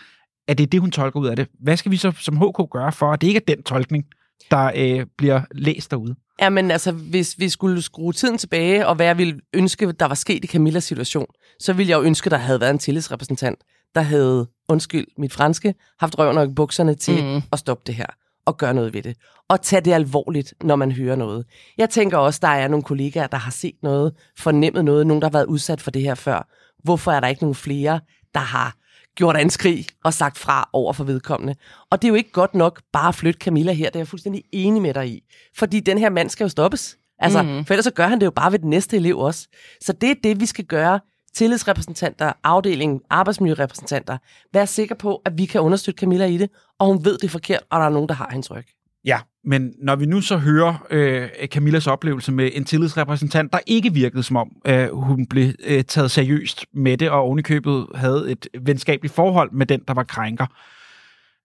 at 0.49 0.59
det 0.59 0.65
er 0.65 0.69
det, 0.69 0.81
hun 0.81 0.91
tolker 0.91 1.21
ud 1.21 1.27
af 1.27 1.37
det. 1.37 1.49
Hvad 1.61 1.77
skal 1.77 1.93
vi 1.93 1.97
så 1.97 2.13
som 2.21 2.37
HK 2.37 2.71
gøre 2.71 2.93
for, 2.93 3.13
at 3.13 3.21
det 3.21 3.27
ikke 3.27 3.41
er 3.49 3.55
den 3.55 3.63
tolkning, 3.63 4.05
der 4.51 4.71
øh, 4.77 5.07
bliver 5.19 5.41
læst 5.53 5.91
derude? 5.91 6.15
Jamen 6.41 6.71
altså, 6.71 6.93
hvis 6.93 7.35
vi 7.39 7.49
skulle 7.49 7.83
skrue 7.83 8.13
tiden 8.13 8.39
tilbage, 8.39 8.87
og 8.87 8.95
hvad 8.95 9.07
jeg 9.07 9.19
ville 9.19 9.41
ønske, 9.53 9.93
der 9.93 10.07
var 10.07 10.15
sket 10.15 10.45
i 10.45 10.47
Camillas 10.47 10.85
situation, 10.85 11.27
så 11.61 11.73
ville 11.73 11.91
jeg 11.91 11.97
jo 11.97 12.03
ønske, 12.03 12.31
der 12.31 12.37
havde 12.37 12.61
været 12.61 12.71
en 12.71 12.79
tillidsrepræsentant, 12.79 13.59
der 13.95 14.01
havde, 14.01 14.47
undskyld 14.69 15.07
mit 15.19 15.33
franske, 15.33 15.75
haft 16.01 16.19
røven 16.19 16.39
og 16.39 16.55
bukserne 16.55 16.95
til 16.95 17.25
mm. 17.25 17.43
at 17.53 17.59
stoppe 17.59 17.83
det 17.87 17.95
her 17.95 18.07
og 18.47 18.57
gøre 18.57 18.75
noget 18.75 18.95
ved 18.95 19.03
det. 19.03 19.17
Og 19.49 19.63
tage 19.63 19.81
det 19.81 19.93
alvorligt, 19.93 20.55
når 20.63 20.77
man 20.77 20.93
hører 20.93 21.17
noget. 21.17 21.47
Jeg 21.79 21.91
tænker 21.91 22.19
også, 22.19 22.39
der 22.43 22.49
er 22.49 22.69
nogle 22.69 22.83
kollegaer, 22.83 23.27
der 23.27 23.37
har 23.37 23.51
set 23.51 23.75
noget, 23.83 24.13
fornemmet 24.39 24.85
noget, 24.85 25.07
nogen, 25.07 25.23
der 25.23 25.29
har 25.29 25.33
været 25.33 25.47
udsat 25.47 25.81
for 25.81 25.91
det 25.91 26.03
her 26.03 26.15
før. 26.15 26.49
Hvorfor 26.85 27.13
er 27.13 27.21
der 27.21 27.29
ikke 27.29 27.43
nogen 27.43 27.55
flere, 27.55 28.01
der 28.35 28.41
har 28.41 28.77
gjort 29.17 29.37
anskrig 29.37 29.87
og 30.05 30.15
sagt 30.15 30.39
fra 30.39 30.71
over 30.73 30.93
for 30.93 31.05
vedkommende. 31.05 31.55
Og 31.91 32.03
det 32.03 32.09
er 32.09 32.11
jo 32.11 32.15
ikke 32.15 32.33
godt 32.33 32.55
nok 32.55 32.83
bare 32.93 33.09
at 33.09 33.15
flytte 33.15 33.39
Camilla 33.39 33.73
her, 33.73 33.87
det 33.87 33.97
er 33.97 34.01
jeg 34.01 34.09
fuldstændig 34.09 34.43
enig 34.53 34.83
med 34.83 34.95
dig 34.95 35.09
i. 35.09 35.23
Fordi 35.57 35.81
den 35.81 35.99
her 35.99 36.11
mand 36.11 36.31
skal 36.31 36.45
jo 36.45 36.49
stoppes. 36.49 36.97
Altså, 37.19 37.43
mm. 37.43 37.65
For 37.65 37.75
ellers 37.75 37.85
så 37.85 37.91
gør 37.91 38.07
han 38.07 38.21
det 38.21 38.27
jo 38.27 38.31
bare 38.31 38.53
ved 38.53 38.59
den 38.59 38.71
næste 38.71 38.97
elev 38.97 39.19
også. 39.19 39.49
Så 39.81 39.93
det 39.93 40.11
er 40.11 40.15
det, 40.25 40.41
vi 40.41 40.47
skal 40.47 40.65
gøre. 40.65 41.01
Tillidsrepræsentanter, 41.35 42.33
afdeling, 42.45 43.01
arbejdsmiljørepræsentanter. 43.11 44.19
Vær 44.53 44.65
sikker 44.65 44.95
på, 44.95 45.23
at 45.25 45.39
vi 45.39 45.45
kan 45.45 45.61
understøtte 45.61 45.99
Camilla 45.99 46.27
i 46.27 46.37
det, 46.37 46.51
og 46.79 46.87
hun 46.87 47.05
ved 47.05 47.19
det 47.19 47.25
er 47.25 47.29
forkert, 47.29 47.63
og 47.71 47.81
der 47.81 47.87
er 47.87 47.91
nogen, 47.91 48.09
der 48.09 48.15
har 48.15 48.29
hendes 48.31 48.51
ryg. 48.51 48.67
Ja, 49.07 49.19
men 49.45 49.75
når 49.79 49.97
vi 49.97 50.07
nu 50.07 50.21
så 50.21 50.37
hører 50.37 50.87
øh, 50.91 51.29
Camillas 51.47 51.87
oplevelse 51.87 52.33
med 52.33 52.51
en 52.55 52.65
tillidsrepræsentant, 52.65 53.53
der 53.53 53.59
ikke 53.67 53.93
virkede 53.93 54.23
som 54.23 54.37
om, 54.37 54.51
øh, 54.67 54.89
hun 54.93 55.27
blev 55.27 55.53
øh, 55.65 55.85
taget 55.85 56.11
seriøst 56.11 56.67
med 56.73 56.99
det, 56.99 57.11
og 57.11 57.21
ovenikøbet 57.21 57.87
havde 57.95 58.31
et 58.31 58.49
venskabeligt 58.61 59.15
forhold 59.15 59.53
med 59.53 59.67
den, 59.67 59.81
der 59.89 59.95
var 59.95 60.05
krænker. 60.05 60.47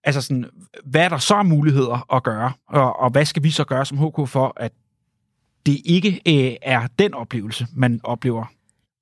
Altså 0.04 0.20
sådan, 0.20 0.44
hvad 0.84 1.04
er 1.04 1.08
der 1.08 1.18
så 1.18 1.42
muligheder 1.42 2.14
at 2.14 2.22
gøre, 2.22 2.52
og, 2.68 3.00
og 3.00 3.10
hvad 3.10 3.24
skal 3.24 3.42
vi 3.42 3.50
så 3.50 3.64
gøre 3.64 3.86
som 3.86 3.98
HK 3.98 4.28
for, 4.28 4.52
at 4.56 4.72
det 5.66 5.80
ikke 5.84 6.20
øh, 6.28 6.56
er 6.62 6.86
den 6.98 7.14
oplevelse, 7.14 7.66
man 7.74 8.00
oplever? 8.04 8.44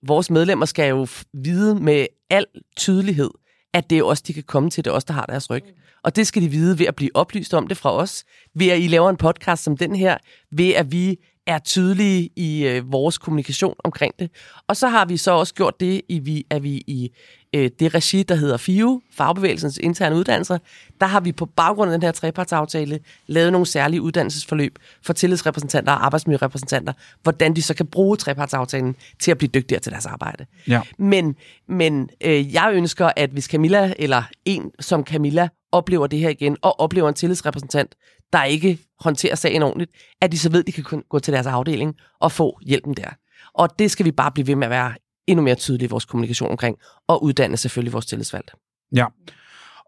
Vores 0.07 0.31
medlemmer 0.31 0.67
skal 0.67 0.88
jo 0.88 1.07
vide 1.35 1.75
med 1.75 2.07
al 2.31 2.47
tydelighed, 2.76 3.31
at 3.73 3.90
det 3.90 3.99
er 3.99 4.02
os, 4.02 4.23
de 4.23 4.33
kan 4.33 4.43
komme 4.43 4.71
til, 4.71 4.85
det 4.85 4.90
er 4.90 4.95
os, 4.95 5.05
der 5.05 5.14
har 5.14 5.26
deres 5.26 5.50
ryg. 5.50 5.64
Og 6.02 6.16
det 6.16 6.26
skal 6.26 6.42
de 6.42 6.49
vide 6.49 6.78
ved 6.78 6.87
at 6.87 6.97
blive 6.97 7.11
oplyst 7.14 7.54
om 7.54 7.66
det 7.66 7.76
fra 7.76 7.92
os, 7.92 8.25
ved 8.54 8.69
at 8.69 8.80
I 8.80 8.87
laver 8.87 9.11
en 9.11 9.16
podcast 9.16 9.62
som 9.62 9.76
den 9.76 9.95
her, 9.95 10.19
ved 10.52 10.71
at 10.71 10.92
vi 10.92 11.16
er 11.47 11.59
tydelige 11.59 12.30
i 12.37 12.66
øh, 12.66 12.92
vores 12.92 13.19
kommunikation 13.19 13.75
omkring 13.85 14.14
det. 14.19 14.30
Og 14.69 14.76
så 14.76 14.88
har 14.88 15.04
vi 15.04 15.16
så 15.16 15.30
også 15.30 15.54
gjort 15.54 15.80
det, 15.80 16.02
i, 16.09 16.19
vi, 16.19 16.45
at 16.50 16.62
vi 16.62 16.83
i 16.87 17.11
øh, 17.54 17.71
det 17.80 17.95
regi, 17.95 18.23
der 18.23 18.35
hedder 18.35 18.57
FIU, 18.57 19.00
Fagbevægelsens 19.12 19.78
interne 19.78 20.16
uddannelser, 20.16 20.59
der 21.00 21.07
har 21.07 21.21
vi 21.21 21.33
på 21.33 21.47
baggrund 21.47 21.92
af 21.92 21.99
den 21.99 22.02
her 22.07 22.12
trepartsaftale 22.12 23.00
lavet 23.26 23.52
nogle 23.52 23.66
særlige 23.66 24.02
uddannelsesforløb 24.02 24.78
for 25.02 25.12
tillidsrepræsentanter 25.12 25.92
og 25.92 26.04
arbejdsmiljørepræsentanter, 26.04 26.92
hvordan 27.23 27.57
de 27.57 27.62
så 27.62 27.75
kan 27.75 27.87
bruge 27.87 28.16
trepartsaftalen 28.16 28.97
til 29.21 29.30
at 29.30 29.38
blive 29.38 29.50
dygtigere 29.54 29.80
til 29.80 29.92
deres 29.92 30.07
arbejde. 30.07 30.47
Ja. 30.69 30.80
Men, 30.99 31.37
men 31.69 32.11
øh, 32.21 32.54
jeg 32.54 32.71
ønsker, 32.73 33.11
at 33.16 33.30
hvis 33.30 33.45
Camilla, 33.45 33.92
eller 33.99 34.23
en 34.45 34.71
som 34.80 35.04
Camilla, 35.04 35.49
oplever 35.73 36.07
det 36.07 36.19
her 36.19 36.28
igen, 36.28 36.57
og 36.62 36.80
oplever 36.80 37.09
en 37.09 37.14
tillidsrepræsentant, 37.14 37.95
der 38.33 38.45
ikke 38.45 38.78
håndterer 39.00 39.35
sagen 39.35 39.62
ordentligt, 39.62 39.90
at 40.21 40.33
de 40.33 40.38
så 40.38 40.50
ved, 40.50 40.61
at 40.61 40.66
de 40.66 40.73
kan 40.73 41.02
gå 41.09 41.19
til 41.19 41.35
deres 41.35 41.47
afdeling 41.47 41.95
og 42.21 42.33
få 42.33 42.59
hjælpen 42.62 42.95
der. 42.95 43.09
Og 43.54 43.78
det 43.78 43.90
skal 43.90 44.07
vi 44.07 44.12
bare 44.12 44.30
blive 44.30 44.47
ved 44.47 44.57
med 44.57 44.66
at 44.66 44.71
være 44.71 44.95
endnu 45.30 45.42
mere 45.42 45.54
tydelige 45.54 45.87
i 45.87 45.90
vores 45.90 46.04
kommunikation 46.04 46.50
omkring, 46.50 46.76
og 47.08 47.22
uddanne 47.22 47.56
selvfølgelig 47.56 47.92
vores 47.92 48.06
tillidsvalgte. 48.06 48.52
Ja. 48.96 49.06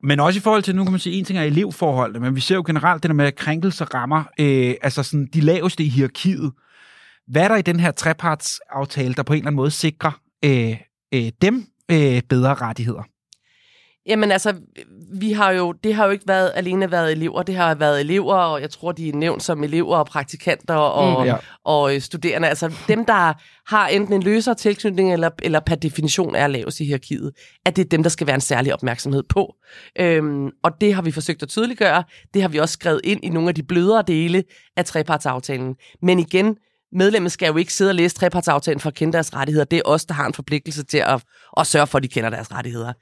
Men 0.02 0.20
også 0.20 0.38
i 0.38 0.40
forhold 0.40 0.62
til, 0.62 0.76
nu 0.76 0.84
kan 0.84 0.92
man 0.92 1.00
sige, 1.00 1.18
en 1.18 1.24
ting 1.24 1.38
er 1.38 1.42
elevforholdene, 1.42 2.20
men 2.20 2.36
vi 2.36 2.40
ser 2.40 2.54
jo 2.54 2.62
generelt 2.66 3.02
det 3.02 3.08
der 3.08 3.14
med, 3.14 3.24
at 3.26 3.36
krænkelser 3.36 3.94
rammer 3.94 4.24
øh, 4.40 4.74
altså 4.82 5.02
sådan 5.02 5.28
de 5.34 5.40
laveste 5.40 5.84
i 5.84 5.88
hierarkiet. 5.88 6.52
Hvad 7.26 7.42
er 7.42 7.48
der 7.48 7.56
i 7.56 7.62
den 7.62 7.80
her 7.80 7.90
trepartsaftale, 7.90 9.14
der 9.14 9.22
på 9.22 9.32
en 9.32 9.38
eller 9.38 9.46
anden 9.46 9.56
måde 9.56 9.70
sikrer 9.70 10.20
øh, 10.44 10.76
øh, 11.14 11.32
dem 11.42 11.66
øh, 11.90 12.22
bedre 12.28 12.54
rettigheder? 12.54 13.02
Jamen 14.06 14.32
altså, 14.32 14.54
vi 15.12 15.32
har 15.32 15.50
jo, 15.50 15.72
det 15.72 15.94
har 15.94 16.04
jo 16.04 16.10
ikke 16.10 16.28
været 16.28 16.52
alene 16.54 16.90
været 16.90 17.12
elever, 17.12 17.42
det 17.42 17.54
har 17.56 17.74
været 17.74 18.00
elever, 18.00 18.34
og 18.34 18.60
jeg 18.60 18.70
tror, 18.70 18.92
de 18.92 19.08
er 19.08 19.12
nævnt 19.12 19.42
som 19.42 19.64
elever 19.64 19.96
og 19.96 20.06
praktikanter 20.06 20.74
og, 20.74 21.20
Mm, 21.20 21.26
ja. 21.26 21.36
og 21.64 21.94
øh, 21.94 22.00
studerende. 22.00 22.48
Altså 22.48 22.72
dem, 22.88 23.04
der 23.04 23.32
har 23.74 23.88
enten 23.88 24.14
en 24.14 24.22
løsere 24.22 24.54
tilknytning, 24.54 25.12
eller, 25.12 25.30
eller 25.42 25.60
per 25.60 25.74
definition 25.74 26.34
er 26.34 26.46
lavest 26.46 26.80
i 26.80 26.84
hierarkiet, 26.84 27.32
at 27.66 27.76
det 27.76 27.84
er 27.84 27.88
dem, 27.88 28.02
der 28.02 28.10
skal 28.10 28.26
være 28.26 28.34
en 28.34 28.40
særlig 28.40 28.74
opmærksomhed 28.74 29.22
på. 29.28 29.54
Øhm, 30.00 30.50
og 30.62 30.70
det 30.80 30.94
har 30.94 31.02
vi 31.02 31.10
forsøgt 31.10 31.42
at 31.42 31.48
tydeliggøre. 31.48 32.04
Det 32.34 32.42
har 32.42 32.48
vi 32.48 32.58
også 32.58 32.72
skrevet 32.72 33.00
ind 33.04 33.24
i 33.24 33.28
nogle 33.28 33.48
af 33.48 33.54
de 33.54 33.62
blødere 33.62 34.04
dele 34.06 34.44
af 34.76 34.84
trepartsaftalen. 34.84 35.74
Men 36.02 36.18
igen, 36.18 36.56
medlemmet 36.92 37.32
skal 37.32 37.46
jo 37.46 37.56
ikke 37.56 37.72
sidde 37.72 37.90
og 37.90 37.94
læse 37.94 38.16
trepartsaftalen 38.16 38.80
for 38.80 38.88
at 38.88 38.94
kende 38.94 39.12
deres 39.12 39.34
rettigheder. 39.34 39.64
Det 39.64 39.76
er 39.78 39.82
os, 39.84 40.04
der 40.04 40.14
har 40.14 40.26
en 40.26 40.34
forpligtelse 40.34 40.84
til 40.84 40.98
at, 40.98 41.22
at 41.56 41.66
sørge 41.66 41.86
for, 41.86 41.98
at 41.98 42.02
de 42.02 42.08
kender 42.08 42.30
deres 42.30 42.52
rettigheder. 42.52 42.92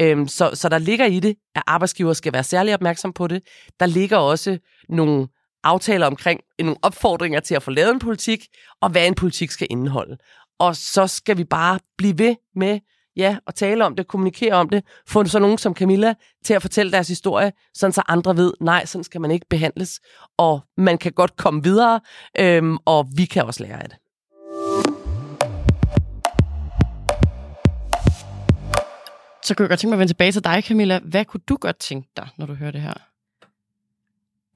Øhm, 0.00 0.28
så, 0.28 0.50
så 0.54 0.68
der 0.68 0.78
ligger 0.78 1.06
i 1.06 1.20
det, 1.20 1.36
at 1.54 1.62
arbejdsgiver 1.66 2.12
skal 2.12 2.32
være 2.32 2.44
særlig 2.44 2.74
opmærksom 2.74 3.12
på 3.12 3.26
det. 3.26 3.42
Der 3.80 3.86
ligger 3.86 4.16
også 4.16 4.58
nogle 4.88 5.28
aftaler 5.64 6.06
omkring 6.06 6.40
nogle 6.58 6.76
opfordringer 6.82 7.40
til 7.40 7.54
at 7.54 7.62
få 7.62 7.70
lavet 7.70 7.90
en 7.90 7.98
politik, 7.98 8.46
og 8.80 8.90
hvad 8.90 9.06
en 9.06 9.14
politik 9.14 9.50
skal 9.50 9.66
indeholde. 9.70 10.16
Og 10.58 10.76
så 10.76 11.06
skal 11.06 11.36
vi 11.36 11.44
bare 11.44 11.78
blive 11.98 12.18
ved 12.18 12.36
med 12.56 12.80
ja, 13.16 13.36
at 13.46 13.54
tale 13.54 13.86
om 13.86 13.96
det, 13.96 14.08
kommunikere 14.08 14.52
om 14.52 14.68
det, 14.68 14.84
få 15.08 15.24
så 15.24 15.38
nogen 15.38 15.58
som 15.58 15.74
Camilla 15.74 16.14
til 16.44 16.54
at 16.54 16.62
fortælle 16.62 16.92
deres 16.92 17.08
historie, 17.08 17.52
sådan 17.74 17.92
så 17.92 18.02
andre 18.08 18.36
ved, 18.36 18.52
nej, 18.60 18.84
sådan 18.84 19.04
skal 19.04 19.20
man 19.20 19.30
ikke 19.30 19.46
behandles, 19.50 20.00
og 20.36 20.60
man 20.76 20.98
kan 20.98 21.12
godt 21.12 21.36
komme 21.36 21.62
videre, 21.62 22.00
øhm, 22.38 22.76
og 22.84 23.06
vi 23.16 23.24
kan 23.24 23.44
også 23.44 23.62
lære 23.62 23.82
af 23.82 23.88
det. 23.88 23.98
Så 29.44 29.54
kunne 29.54 29.64
jeg 29.64 29.68
godt 29.68 29.80
tænke 29.80 29.90
mig 29.90 29.96
at 29.96 29.98
vende 29.98 30.12
tilbage 30.12 30.32
til 30.32 30.44
dig, 30.44 30.62
Camilla. 30.62 31.00
Hvad 31.04 31.24
kunne 31.24 31.40
du 31.48 31.56
godt 31.60 31.78
tænke 31.78 32.08
dig, 32.16 32.28
når 32.38 32.46
du 32.46 32.54
hører 32.54 32.70
det 32.70 32.80
her? 32.80 33.07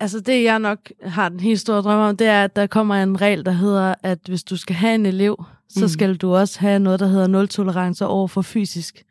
Altså 0.03 0.21
det, 0.21 0.43
jeg 0.45 0.59
nok 0.59 0.79
har 1.03 1.29
den 1.29 1.41
helt 1.41 1.61
store 1.61 1.83
drøm 1.83 1.99
om, 2.01 2.17
det 2.17 2.27
er, 2.27 2.45
at 2.45 2.57
der 2.57 2.67
kommer 2.67 2.95
en 3.03 3.21
regel, 3.21 3.45
der 3.45 3.53
hedder, 3.53 3.95
at 4.03 4.19
hvis 4.29 4.43
du 4.45 4.57
skal 4.57 4.77
have 4.77 4.95
en 4.95 5.07
elev, 5.07 5.45
så 5.69 5.81
Mhm. 5.81 5.89
skal 5.89 6.17
du 6.17 6.35
også 6.35 6.61
have 6.61 6.79
noget, 6.79 7.01
der 7.01 7.07
hedder 7.07 7.27
nul-tolerance 7.27 8.07
over 8.07 8.29
for 8.29 8.43
fysisk 8.43 9.03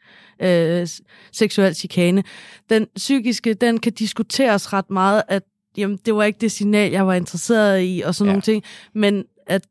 øh, 0.42 0.88
seksuel 1.32 1.76
chikane. 1.76 2.24
Den 2.70 2.88
psykiske, 2.96 3.54
den 3.54 3.80
kan 3.80 3.94
diskuteres 3.94 4.74
ret 4.74 4.90
meget, 4.90 5.22
at 5.28 5.44
jamen, 5.78 6.00
det 6.06 6.16
var 6.16 6.24
ikke 6.24 6.40
det 6.42 6.52
signal, 6.52 6.92
jeg 6.92 7.08
var 7.08 7.14
interesseret 7.14 7.82
i, 7.84 8.02
og 8.06 8.16
sådan 8.16 8.28
Ja. 8.28 8.32
nogle 8.32 8.42
ting, 8.42 8.64
men 8.94 9.24
at 9.48 9.62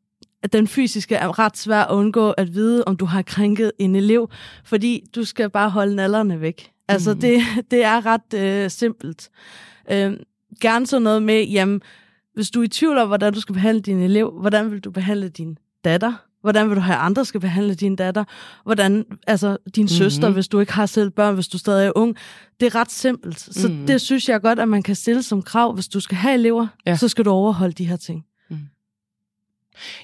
at 0.43 0.53
den 0.53 0.67
fysiske 0.67 1.15
er 1.15 1.39
ret 1.39 1.57
svær 1.57 1.81
at 1.83 1.91
undgå 1.91 2.29
at 2.31 2.53
vide, 2.53 2.83
om 2.87 2.97
du 2.97 3.05
har 3.05 3.21
krænket 3.21 3.71
en 3.79 3.95
elev, 3.95 4.29
fordi 4.63 5.03
du 5.15 5.23
skal 5.23 5.49
bare 5.49 5.69
holde 5.69 5.95
nallerne 5.95 6.41
væk. 6.41 6.71
Altså, 6.87 7.11
Mhm. 7.11 7.21
det, 7.21 7.41
det 7.71 7.83
er 7.83 8.05
ret 8.05 8.33
øh, 8.35 8.69
simpelt. 8.71 9.29
Øh, 9.91 10.13
gerne 10.61 10.87
sådan 10.87 11.01
noget 11.03 11.23
med, 11.23 11.43
jamen, 11.47 11.81
hvis 12.33 12.49
du 12.51 12.59
er 12.59 12.63
i 12.63 12.67
tvivl 12.67 12.97
om, 12.97 13.07
hvordan 13.07 13.33
du 13.33 13.41
skal 13.41 13.53
behandle 13.53 13.81
din 13.81 13.99
elev, 13.99 14.31
hvordan 14.41 14.71
vil 14.71 14.79
du 14.79 14.91
behandle 14.91 15.29
din 15.29 15.57
datter? 15.85 16.13
Hvordan 16.41 16.69
vil 16.69 16.75
du 16.75 16.81
have, 16.81 16.95
andre 16.97 17.25
skal 17.25 17.39
behandle 17.39 17.75
din 17.75 17.95
datter? 17.95 18.23
Hvordan, 18.63 19.05
altså 19.27 19.57
din 19.75 19.81
mm-hmm. 19.81 19.87
søster, 19.87 20.29
hvis 20.29 20.47
du 20.47 20.59
ikke 20.59 20.73
har 20.73 20.85
selv 20.85 21.09
børn, 21.09 21.33
hvis 21.33 21.47
du 21.47 21.57
stadig 21.57 21.87
er 21.87 21.91
ung. 21.95 22.15
Det 22.59 22.65
er 22.65 22.75
ret 22.75 22.91
simpelt. 22.91 23.39
Så 23.39 23.67
Mhm. 23.67 23.77
mm. 23.77 23.87
det 23.87 24.01
synes 24.01 24.29
jeg 24.29 24.41
godt, 24.41 24.59
at 24.59 24.67
man 24.69 24.83
kan 24.83 24.95
stille 24.95 25.23
som 25.23 25.41
krav. 25.41 25.73
Hvis 25.73 25.87
du 25.87 25.99
skal 25.99 26.17
have 26.17 26.33
elever, 26.33 26.67
ja. 26.85 26.95
så 26.95 27.07
skal 27.07 27.25
du 27.25 27.29
overholde 27.29 27.73
de 27.73 27.85
her 27.85 27.95
ting. 27.95 28.23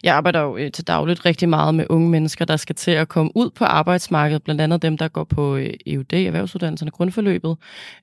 Jeg 0.03 0.15
arbejder 0.15 0.39
jo 0.41 0.57
øh, 0.57 0.71
til 0.71 0.87
dagligt 0.87 1.25
rigtig 1.25 1.49
meget 1.49 1.75
med 1.75 1.85
unge 1.89 2.09
mennesker, 2.09 2.45
der 2.45 2.57
skal 2.57 2.75
til 2.75 2.91
at 2.91 3.07
komme 3.07 3.31
ud 3.35 3.49
på 3.49 3.65
arbejdsmarkedet, 3.65 4.43
blandt 4.43 4.61
andet 4.61 4.81
dem, 4.81 4.97
der 4.97 5.07
går 5.07 5.23
på 5.23 5.55
øh, 5.55 5.73
EUD, 5.87 6.13
erhvervsuddannelserne, 6.13 6.91
grundforløbet. 6.91 7.57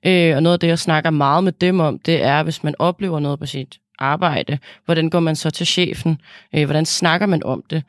Øh, 0.05 0.35
og 0.35 0.43
noget 0.43 0.53
af 0.53 0.59
det, 0.59 0.67
jeg 0.67 0.79
snakker 0.79 1.09
meget 1.09 1.43
med 1.43 1.51
dem 1.51 1.79
om, 1.79 1.99
det 1.99 2.23
er, 2.23 2.43
hvis 2.43 2.63
man 2.63 2.75
oplever 2.79 3.19
noget 3.19 3.39
på 3.39 3.45
sit 3.45 3.79
arbejde, 3.99 4.59
hvordan 4.85 5.09
går 5.09 5.19
man 5.19 5.35
så 5.35 5.49
til 5.49 5.67
chefen? 5.67 6.21
Øh, 6.55 6.65
hvordan 6.65 6.85
snakker 6.85 7.27
man 7.27 7.43
om 7.43 7.63
det? 7.69 7.83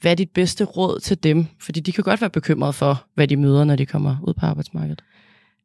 Hvad 0.00 0.10
er 0.10 0.16
dit 0.16 0.30
bedste 0.30 0.64
råd 0.64 1.00
til 1.00 1.22
dem? 1.22 1.46
Fordi 1.60 1.80
de 1.80 1.92
kan 1.92 2.04
godt 2.04 2.20
være 2.20 2.30
bekymrede 2.30 2.72
for, 2.72 3.04
hvad 3.14 3.28
de 3.28 3.36
møder, 3.36 3.64
når 3.64 3.76
de 3.76 3.86
kommer 3.86 4.16
ud 4.22 4.34
på 4.34 4.46
arbejdsmarkedet. 4.46 5.02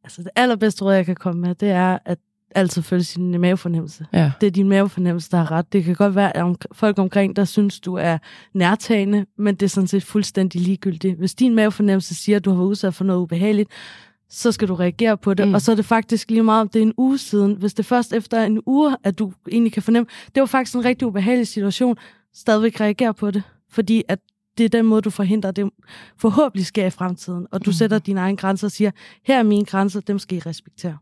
Altså 0.03 0.23
det 0.23 0.31
allerbedste 0.35 0.83
råd, 0.83 0.93
jeg 0.93 1.05
kan 1.05 1.15
komme 1.15 1.41
med, 1.41 1.55
det 1.55 1.69
er 1.69 1.97
at 2.05 2.17
altid 2.55 2.81
følge 2.81 3.03
sin 3.03 3.41
mavefornemmelse. 3.41 4.05
Ja. 4.13 4.31
Det 4.41 4.47
er 4.47 4.51
din 4.51 4.69
mavefornemmelse, 4.69 5.31
der 5.31 5.37
har 5.37 5.51
ret. 5.51 5.73
Det 5.73 5.83
kan 5.83 5.95
godt 5.95 6.15
være, 6.15 6.37
at 6.37 6.43
om- 6.43 6.55
folk 6.71 6.99
omkring 6.99 7.35
der 7.35 7.45
synes, 7.45 7.79
du 7.79 7.95
er 7.95 8.17
nærtagende, 8.53 9.25
men 9.37 9.55
det 9.55 9.63
er 9.63 9.69
sådan 9.69 9.87
set 9.87 10.03
fuldstændig 10.03 10.61
ligegyldigt. 10.61 11.17
Hvis 11.17 11.35
din 11.35 11.55
mavefornemmelse 11.55 12.15
siger, 12.15 12.35
at 12.35 12.45
du 12.45 12.49
har 12.49 12.57
været 12.57 12.67
udsat 12.67 12.93
for 12.93 13.03
noget 13.03 13.19
ubehageligt, 13.19 13.69
så 14.29 14.51
skal 14.51 14.67
du 14.67 14.75
reagere 14.75 15.17
på 15.17 15.33
det. 15.33 15.47
Mm. 15.47 15.53
Og 15.53 15.61
så 15.61 15.71
er 15.71 15.75
det 15.75 15.85
faktisk 15.85 16.29
lige 16.29 16.43
meget, 16.43 16.61
om 16.61 16.69
det 16.69 16.79
er 16.79 16.83
en 16.83 16.93
uge 16.97 17.17
siden. 17.17 17.55
Hvis 17.55 17.73
det 17.73 17.79
er 17.83 17.87
først 17.87 18.13
efter 18.13 18.43
en 18.43 18.61
uge, 18.65 18.97
at 19.03 19.19
du 19.19 19.33
egentlig 19.51 19.73
kan 19.73 19.83
fornemme, 19.83 20.07
det 20.35 20.41
var 20.41 20.47
faktisk 20.47 20.75
en 20.75 20.85
rigtig 20.85 21.07
ubehagelig 21.07 21.47
situation, 21.47 21.95
stadigvæk 22.33 22.81
reagere 22.81 23.13
på 23.13 23.31
det. 23.31 23.43
Fordi 23.71 24.03
at 24.07 24.19
det 24.57 24.63
er 24.63 24.69
den 24.69 24.85
måde, 24.85 25.01
du 25.01 25.09
forhindrer, 25.09 25.51
det 25.51 25.69
forhåbentlig 26.17 26.65
sker 26.65 26.85
i 26.85 26.89
fremtiden. 26.89 27.47
Og 27.51 27.65
du 27.65 27.69
mm. 27.69 27.73
sætter 27.73 27.99
dine 27.99 28.19
egne 28.19 28.37
grænser 28.37 28.67
og 28.67 28.71
siger, 28.71 28.91
her 29.23 29.39
er 29.39 29.43
mine 29.43 29.65
grænser, 29.65 29.99
dem 29.99 30.19
skal 30.19 30.37
I 30.37 30.41
respektere. 30.41 30.97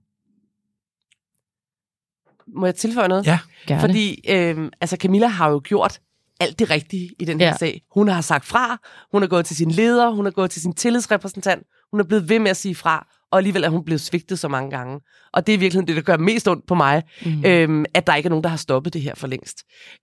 Må 2.56 2.66
jeg 2.66 2.76
tilføje 2.76 3.08
noget? 3.08 3.28
Ja. 3.28 3.40
Gerne. 3.68 3.82
Fordi 3.82 4.30
øh, 4.30 4.72
altså 4.82 4.98
Camilla 5.00 5.28
har 5.28 5.50
jo 5.50 5.62
gjort 5.64 6.00
alt 6.40 6.60
det 6.60 6.70
rigtige 6.70 7.10
i 7.20 7.26
den 7.26 7.40
her 7.40 7.48
Ja. 7.48 7.58
sag. 7.58 7.82
Hun 7.94 8.08
har 8.08 8.22
sagt 8.22 8.46
fra, 8.46 8.78
hun 9.12 9.22
har 9.22 9.30
gået 9.30 9.46
til 9.46 9.56
sin 9.56 9.72
leder, 9.72 10.10
hun 10.10 10.26
har 10.26 10.32
gået 10.32 10.52
til 10.52 10.62
sin 10.62 10.74
tillidsrepræsentant, 10.74 11.64
hun 11.92 12.00
er 12.00 12.04
blevet 12.04 12.30
ved 12.30 12.40
med 12.40 12.50
at 12.52 12.58
sige 12.58 12.76
fra, 12.76 13.08
og 13.32 13.38
alligevel 13.38 13.64
er 13.64 13.70
hun 13.70 13.86
blevet 13.86 14.02
svigtet 14.02 14.40
så 14.40 14.48
mange 14.48 14.70
gange. 14.70 15.00
Og 15.34 15.48
det 15.48 15.54
er 15.54 15.58
virkelig 15.58 15.88
det, 15.88 15.96
der 15.96 16.02
gør 16.02 16.18
mest 16.18 16.48
ondt 16.48 16.68
på 16.68 16.76
mig, 16.76 17.04
Mm. 17.26 17.32
mm. 17.32 17.46
øhm, 17.46 17.86
at 17.94 18.08
der 18.08 18.16
ikke 18.16 18.28
er 18.28 18.30
nogen, 18.30 18.44
der 18.44 18.50
har 18.50 18.58
stoppet 18.58 18.94
det 18.94 19.02
her 19.02 19.16
for 19.16 19.28
længst. 19.28 19.58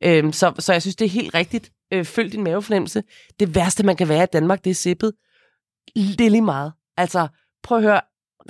Øhm, 0.04 0.32
så, 0.32 0.52
så 0.58 0.72
jeg 0.72 0.82
synes, 0.82 0.96
det 0.96 1.04
er 1.04 1.08
helt 1.08 1.34
rigtigt. 1.34 1.70
Øh, 1.92 2.04
følg 2.04 2.32
din 2.32 2.44
mavefornemmelse. 2.44 3.02
Det 3.40 3.54
værste, 3.54 3.82
man 3.86 3.96
kan 3.96 4.08
være 4.08 4.22
i 4.22 4.26
Danmark, 4.32 4.64
det 4.64 4.70
er 4.70 4.74
sippet. 4.74 5.12
Det 5.96 6.20
er 6.20 6.30
lige 6.30 6.42
meget. 6.42 6.72
Altså, 6.96 7.28
prøv 7.62 7.78
at 7.78 7.84
høre, 7.84 8.00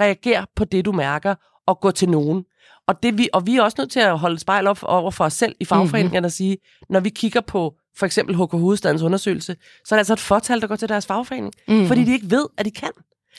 reager 0.01 0.45
på 0.57 0.65
det, 0.65 0.85
du 0.85 0.93
mærker, 0.93 1.35
og 1.67 1.81
gå 1.81 1.91
til 1.91 2.09
nogen. 2.09 2.45
Og, 2.87 3.03
det, 3.03 3.19
vi, 3.19 3.29
og 3.33 3.47
vi 3.47 3.57
er 3.57 3.63
også 3.63 3.75
nødt 3.79 3.91
til 3.91 4.01
at 4.01 4.19
holde 4.19 4.39
spejl 4.39 4.67
op 4.67 4.79
over 4.83 5.11
for 5.11 5.25
os 5.25 5.33
selv 5.33 5.55
i 5.61 5.65
fagforeningerne 5.65 6.27
og 6.27 6.33
sige, 6.33 6.57
når 6.91 7.01
vi 7.01 7.09
kigger 7.09 7.41
på 7.41 7.75
for 7.99 8.07
eksempel 8.07 8.37
HK 8.37 8.51
Hovedstadens 8.53 9.03
undersøgelse, 9.03 9.57
så 9.85 9.95
er 9.95 9.97
der 9.97 10.01
altså 10.01 10.13
et 10.13 10.21
fortal, 10.21 10.61
der 10.61 10.67
går 10.67 10.77
til 10.77 10.89
deres 10.89 11.07
fagforening, 11.07 11.53
Mm. 11.69 11.75
mm. 11.75 11.87
fordi 11.87 12.05
de 12.05 12.13
ikke 12.13 12.31
ved, 12.31 12.47
at 12.59 12.65
de 12.65 12.71
kan. 12.71 12.91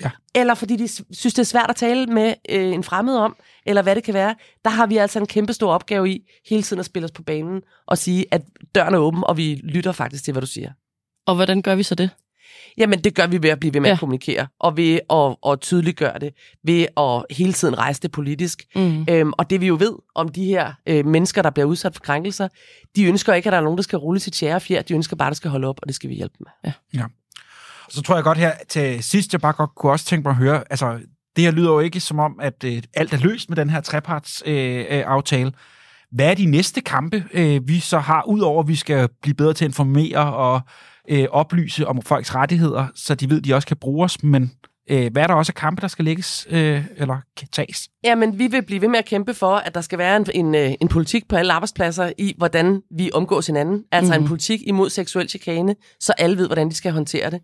Ja. 0.04 0.10
eller 0.36 0.54
fordi 0.54 0.76
de 0.76 0.88
synes, 0.88 1.34
det 1.34 1.40
er 1.40 1.44
svært 1.44 1.70
at 1.70 1.76
tale 1.76 2.06
med 2.06 2.34
øh, 2.50 2.74
en 2.74 2.84
fremmed 2.84 3.16
om, 3.18 3.36
eller 3.66 3.82
hvad 3.82 3.96
det 3.96 4.04
kan 4.04 4.14
være, 4.14 4.36
der 4.66 4.70
har 4.72 4.86
vi 4.88 4.98
altså 4.98 5.20
en 5.20 5.26
kæmpe 5.28 5.54
stor 5.54 5.74
opgave 5.74 6.10
i 6.10 6.22
hele 6.50 6.64
tiden 6.64 6.80
at 6.80 6.86
spille 6.86 7.06
os 7.06 7.12
på 7.12 7.24
banen 7.24 7.62
og 7.88 7.98
sige, 7.98 8.26
at 8.32 8.42
døren 8.76 8.94
er 8.94 8.98
åben, 8.98 9.24
og 9.24 9.38
vi 9.38 9.56
lytter 9.64 9.92
faktisk 9.92 10.24
til, 10.24 10.32
hvad 10.32 10.42
du 10.42 10.48
siger. 10.48 10.72
Og 11.28 11.36
hvordan 11.36 11.62
gør 11.62 11.76
vi 11.76 11.84
så 11.84 11.96
det? 11.96 12.10
Jamen, 12.78 13.00
det 13.04 13.16
gør 13.16 13.28
vi 13.28 13.44
ved 13.44 13.50
at 13.50 13.60
blive 13.60 13.74
ved 13.74 13.82
med 13.82 13.88
ja. 13.88 13.92
Ja. 13.92 13.96
at 13.96 14.00
kommunikere, 14.00 14.48
og 14.60 14.78
ved 14.78 15.00
at, 15.10 15.52
at 15.52 15.60
tydeliggøre 15.62 16.20
det, 16.20 16.34
ved 16.64 16.86
at 16.98 17.38
hele 17.38 17.54
tiden 17.54 17.78
rejse 17.78 18.02
det 18.02 18.12
politisk. 18.12 18.64
Mm. 18.76 19.06
Øhm, 19.10 19.34
og 19.38 19.50
det 19.50 19.62
vi 19.62 19.68
jo 19.68 19.78
ved 19.80 19.94
om 20.16 20.30
de 20.30 20.46
her 20.46 20.74
øh, 20.88 21.06
mennesker, 21.06 21.42
der 21.42 21.50
bliver 21.50 21.66
udsat 21.66 21.94
for 21.94 22.02
krænkelser, 22.02 22.48
de 22.96 23.06
ønsker 23.06 23.34
ikke, 23.34 23.48
at 23.48 23.52
der 23.52 23.58
er 23.58 23.64
nogen, 23.64 23.78
der 23.78 23.84
skal 23.84 23.98
rulle 23.98 24.20
sit 24.20 24.34
tjære 24.34 24.62
fjer. 24.62 24.82
De 24.82 24.94
ønsker 24.94 25.16
bare, 25.16 25.28
at 25.28 25.32
det 25.32 25.38
skal 25.38 25.52
holde 25.52 25.68
op, 25.68 25.80
og 25.82 25.88
det 25.88 25.96
skal 25.96 26.10
vi 26.10 26.16
hjælpe 26.16 26.36
med. 26.40 26.72
Og 27.86 27.92
så 27.92 28.02
tror 28.02 28.16
jeg 28.16 28.24
godt 28.24 28.38
her 28.38 28.54
til 28.70 29.04
sidst, 29.04 29.34
jeg 29.34 29.42
bare 29.42 29.54
godt 29.54 29.76
kunne 29.76 29.92
også 29.92 30.06
tænke 30.06 30.24
mig 30.24 30.30
at 30.30 30.36
høre, 30.36 30.64
altså 30.70 31.00
det 31.36 31.44
her 31.44 31.52
lyder 31.52 31.72
jo 31.72 31.80
ikke 31.80 32.00
som 32.00 32.20
om, 32.20 32.40
at 32.42 32.64
øh, 32.64 32.84
alt 32.94 33.14
er 33.14 33.18
løst 33.18 33.50
med 33.50 33.56
den 33.56 33.70
her 33.70 33.82
trepartsaftale. 33.82 34.90
Øh, 34.90 35.00
øh, 35.00 35.04
aftale. 35.08 35.52
Hvad 36.12 36.32
er 36.32 36.34
de 36.34 36.46
næste 36.46 36.82
kampe, 36.82 37.24
øh, 37.34 37.68
vi 37.68 37.80
så 37.80 38.00
har, 38.00 38.24
udover 38.24 38.64
at 38.64 38.68
vi 38.68 38.76
skal 38.76 39.10
blive 39.22 39.36
bedre 39.36 39.54
til 39.54 39.66
at 39.66 39.70
informere 39.70 40.34
og 40.34 40.62
øh, 41.10 41.28
oplyse 41.32 41.88
om 41.88 42.02
folks 42.02 42.36
rettigheder, 42.36 42.88
så 42.96 43.16
de 43.16 43.30
ved, 43.30 43.42
de 43.42 43.54
også 43.54 43.68
kan 43.68 43.78
bruge 43.78 44.06
os, 44.06 44.24
men 44.24 44.52
øh, 44.90 45.12
hvad 45.12 45.24
er 45.24 45.28
der 45.28 45.34
også 45.34 45.52
af 45.52 45.56
kampe, 45.56 45.82
der 45.82 45.88
skal 45.88 46.06
lægges 46.06 46.48
øh, 46.50 46.86
eller 46.98 47.18
kan 47.38 47.48
tages? 47.52 47.90
Jamen, 48.04 48.40
vi 48.40 48.48
vil 48.48 48.66
blive 48.66 48.82
ved 48.82 48.88
med 48.88 49.00
at 49.00 49.06
kæmpe 49.06 49.34
for, 49.34 49.56
at 49.56 49.76
der 49.76 49.82
skal 49.82 50.00
være 50.00 50.18
en, 50.18 50.26
en, 50.34 50.56
øh, 50.56 50.72
en 50.82 50.88
politik 50.88 51.28
på 51.28 51.36
alle 51.36 51.54
arbejdspladser 51.54 52.12
i, 52.18 52.34
hvordan 52.38 52.82
vi 52.98 53.12
omgås 53.14 53.48
hinanden. 53.48 53.84
Altså 53.92 54.14
mm-hmm. 54.14 54.24
en 54.24 54.28
politik 54.28 54.60
imod 54.66 54.90
seksuel 54.90 55.30
chikane, 55.30 55.76
så 56.00 56.14
alle 56.18 56.38
ved, 56.38 56.48
hvordan 56.48 56.70
de 56.70 56.76
skal 56.76 56.92
håndtere 56.92 57.32
det. 57.32 57.42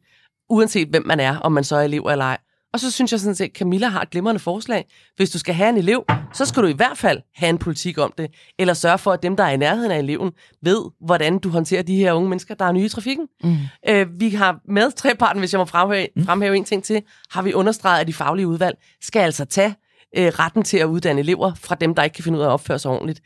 Uanset 0.49 0.88
hvem 0.88 1.06
man 1.06 1.19
er, 1.19 1.38
om 1.38 1.51
man 1.51 1.63
så 1.63 1.75
er 1.75 1.82
elev 1.82 2.08
eller 2.12 2.25
ej. 2.25 2.38
Og 2.75 2.79
så 2.79 2.91
synes 2.91 3.11
jeg 3.11 3.19
sådan 3.19 3.35
set, 3.35 3.45
at 3.45 3.51
Camilla 3.55 3.88
har 3.88 4.01
et 4.01 4.09
glimrende 4.09 4.39
forslag. 4.39 4.85
Hvis 5.15 5.29
du 5.29 5.39
skal 5.39 5.55
have 5.55 5.69
en 5.69 5.77
elev, 5.77 6.05
så 6.33 6.45
skal 6.45 6.63
du 6.63 6.67
i 6.67 6.73
hvert 6.73 6.97
fald 6.97 7.21
have 7.35 7.49
en 7.49 7.57
politik 7.57 7.97
om 7.97 8.13
det. 8.17 8.31
Eller 8.59 8.73
sørge 8.73 8.97
for, 8.97 9.11
at 9.11 9.23
dem, 9.23 9.35
der 9.35 9.43
er 9.43 9.51
i 9.51 9.57
nærheden 9.57 9.91
af 9.91 9.99
eleven, 9.99 10.31
ved, 10.61 10.81
hvordan 11.05 11.39
du 11.39 11.49
håndterer 11.49 11.81
de 11.81 11.95
her 11.95 12.13
unge 12.13 12.29
mennesker, 12.29 12.55
der 12.55 12.65
er 12.65 12.71
nye 12.71 12.85
i 12.85 12.89
trafikken. 12.89 13.27
Mm. 13.43 13.57
Øh, 13.89 14.07
vi 14.19 14.29
har 14.29 14.59
med 14.67 14.91
treparten, 14.91 15.39
hvis 15.39 15.53
jeg 15.53 15.59
må 15.59 15.65
fremhæve, 15.65 16.07
fremhæve 16.25 16.57
en 16.57 16.65
ting 16.65 16.83
til, 16.83 17.01
har 17.29 17.41
vi 17.41 17.53
understreget, 17.53 18.01
at 18.01 18.07
de 18.07 18.13
faglige 18.13 18.47
udvalg 18.47 18.77
skal 19.01 19.19
altså 19.19 19.45
tage 19.45 19.75
øh, 20.17 20.27
retten 20.27 20.63
til 20.63 20.77
at 20.77 20.85
uddanne 20.85 21.21
elever 21.21 21.53
fra 21.53 21.75
dem, 21.75 21.95
der 21.95 22.03
ikke 22.03 22.13
kan 22.13 22.23
finde 22.23 22.38
ud 22.39 22.43
af 22.43 22.47
at 22.47 22.51
opføre 22.51 22.79
sig 22.79 22.91
ordentligt. 22.91 23.21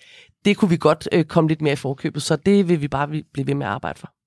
Det 0.46 0.58
kunne 0.58 0.70
vi 0.70 0.78
godt 0.78 1.10
øh, 1.12 1.26
komme 1.26 1.48
lidt 1.48 1.62
mere 1.62 1.74
i 1.74 1.76
forkøbet, 1.76 2.24
så 2.24 2.36
det 2.36 2.70
vil 2.70 2.82
vi 2.82 2.88
bare 2.88 3.08
blive 3.08 3.48
ved 3.48 3.56
med 3.56 3.66
at 3.66 3.72
arbejde 3.72 4.00
for. 4.00 4.19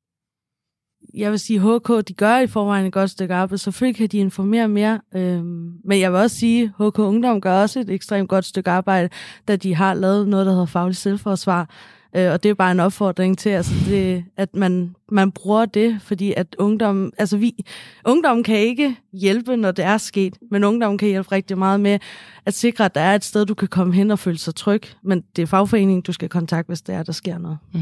Jeg 1.14 1.30
vil 1.30 1.38
sige, 1.38 1.60
HK, 1.60 2.08
de 2.08 2.14
gør 2.14 2.38
i 2.38 2.46
forvejen 2.46 2.86
et 2.86 2.92
godt 2.92 3.10
stykke 3.10 3.34
arbejde. 3.34 3.58
Selvfølgelig 3.58 3.96
kan 3.96 4.08
de 4.08 4.18
informere 4.18 4.68
mere. 4.68 5.00
Øhm, 5.14 5.72
men 5.84 6.00
jeg 6.00 6.12
vil 6.12 6.20
også 6.20 6.36
sige, 6.36 6.72
HK 6.78 6.98
Ungdom 6.98 7.40
gør 7.40 7.62
også 7.62 7.80
et 7.80 7.90
ekstremt 7.90 8.28
godt 8.28 8.44
stykke 8.44 8.70
arbejde, 8.70 9.08
da 9.48 9.56
de 9.56 9.74
har 9.74 9.94
lavet 9.94 10.28
noget, 10.28 10.46
der 10.46 10.52
hedder 10.52 10.66
faglig 10.66 10.96
selvforsvar. 10.96 11.68
Øh, 12.16 12.32
og 12.32 12.42
det 12.42 12.48
er 12.48 12.54
bare 12.54 12.72
en 12.72 12.80
opfordring 12.80 13.38
til, 13.38 13.50
altså 13.50 13.74
det, 13.86 14.24
at 14.36 14.54
man, 14.54 14.94
man 15.08 15.32
bruger 15.32 15.66
det, 15.66 16.00
fordi 16.02 16.34
at 16.36 16.56
ungdom, 16.58 17.12
altså 17.18 17.36
vi, 17.36 17.64
ungdom 18.04 18.42
kan 18.42 18.58
ikke 18.58 18.96
hjælpe, 19.12 19.56
når 19.56 19.70
det 19.70 19.84
er 19.84 19.98
sket, 19.98 20.38
men 20.50 20.64
ungdom 20.64 20.98
kan 20.98 21.08
hjælpe 21.08 21.32
rigtig 21.32 21.58
meget 21.58 21.80
med 21.80 21.98
at 22.46 22.54
sikre, 22.54 22.84
at 22.84 22.94
der 22.94 23.00
er 23.00 23.14
et 23.14 23.24
sted, 23.24 23.46
du 23.46 23.54
kan 23.54 23.68
komme 23.68 23.94
hen 23.94 24.10
og 24.10 24.18
føle 24.18 24.38
sig 24.38 24.54
tryg. 24.54 24.82
Men 25.02 25.24
det 25.36 25.42
er 25.42 25.46
fagforeningen, 25.46 26.02
du 26.02 26.12
skal 26.12 26.28
kontakte, 26.28 26.68
hvis 26.68 26.82
det 26.82 26.94
er, 26.94 27.02
der 27.02 27.12
sker 27.12 27.38
noget. 27.38 27.58
Mm. 27.72 27.80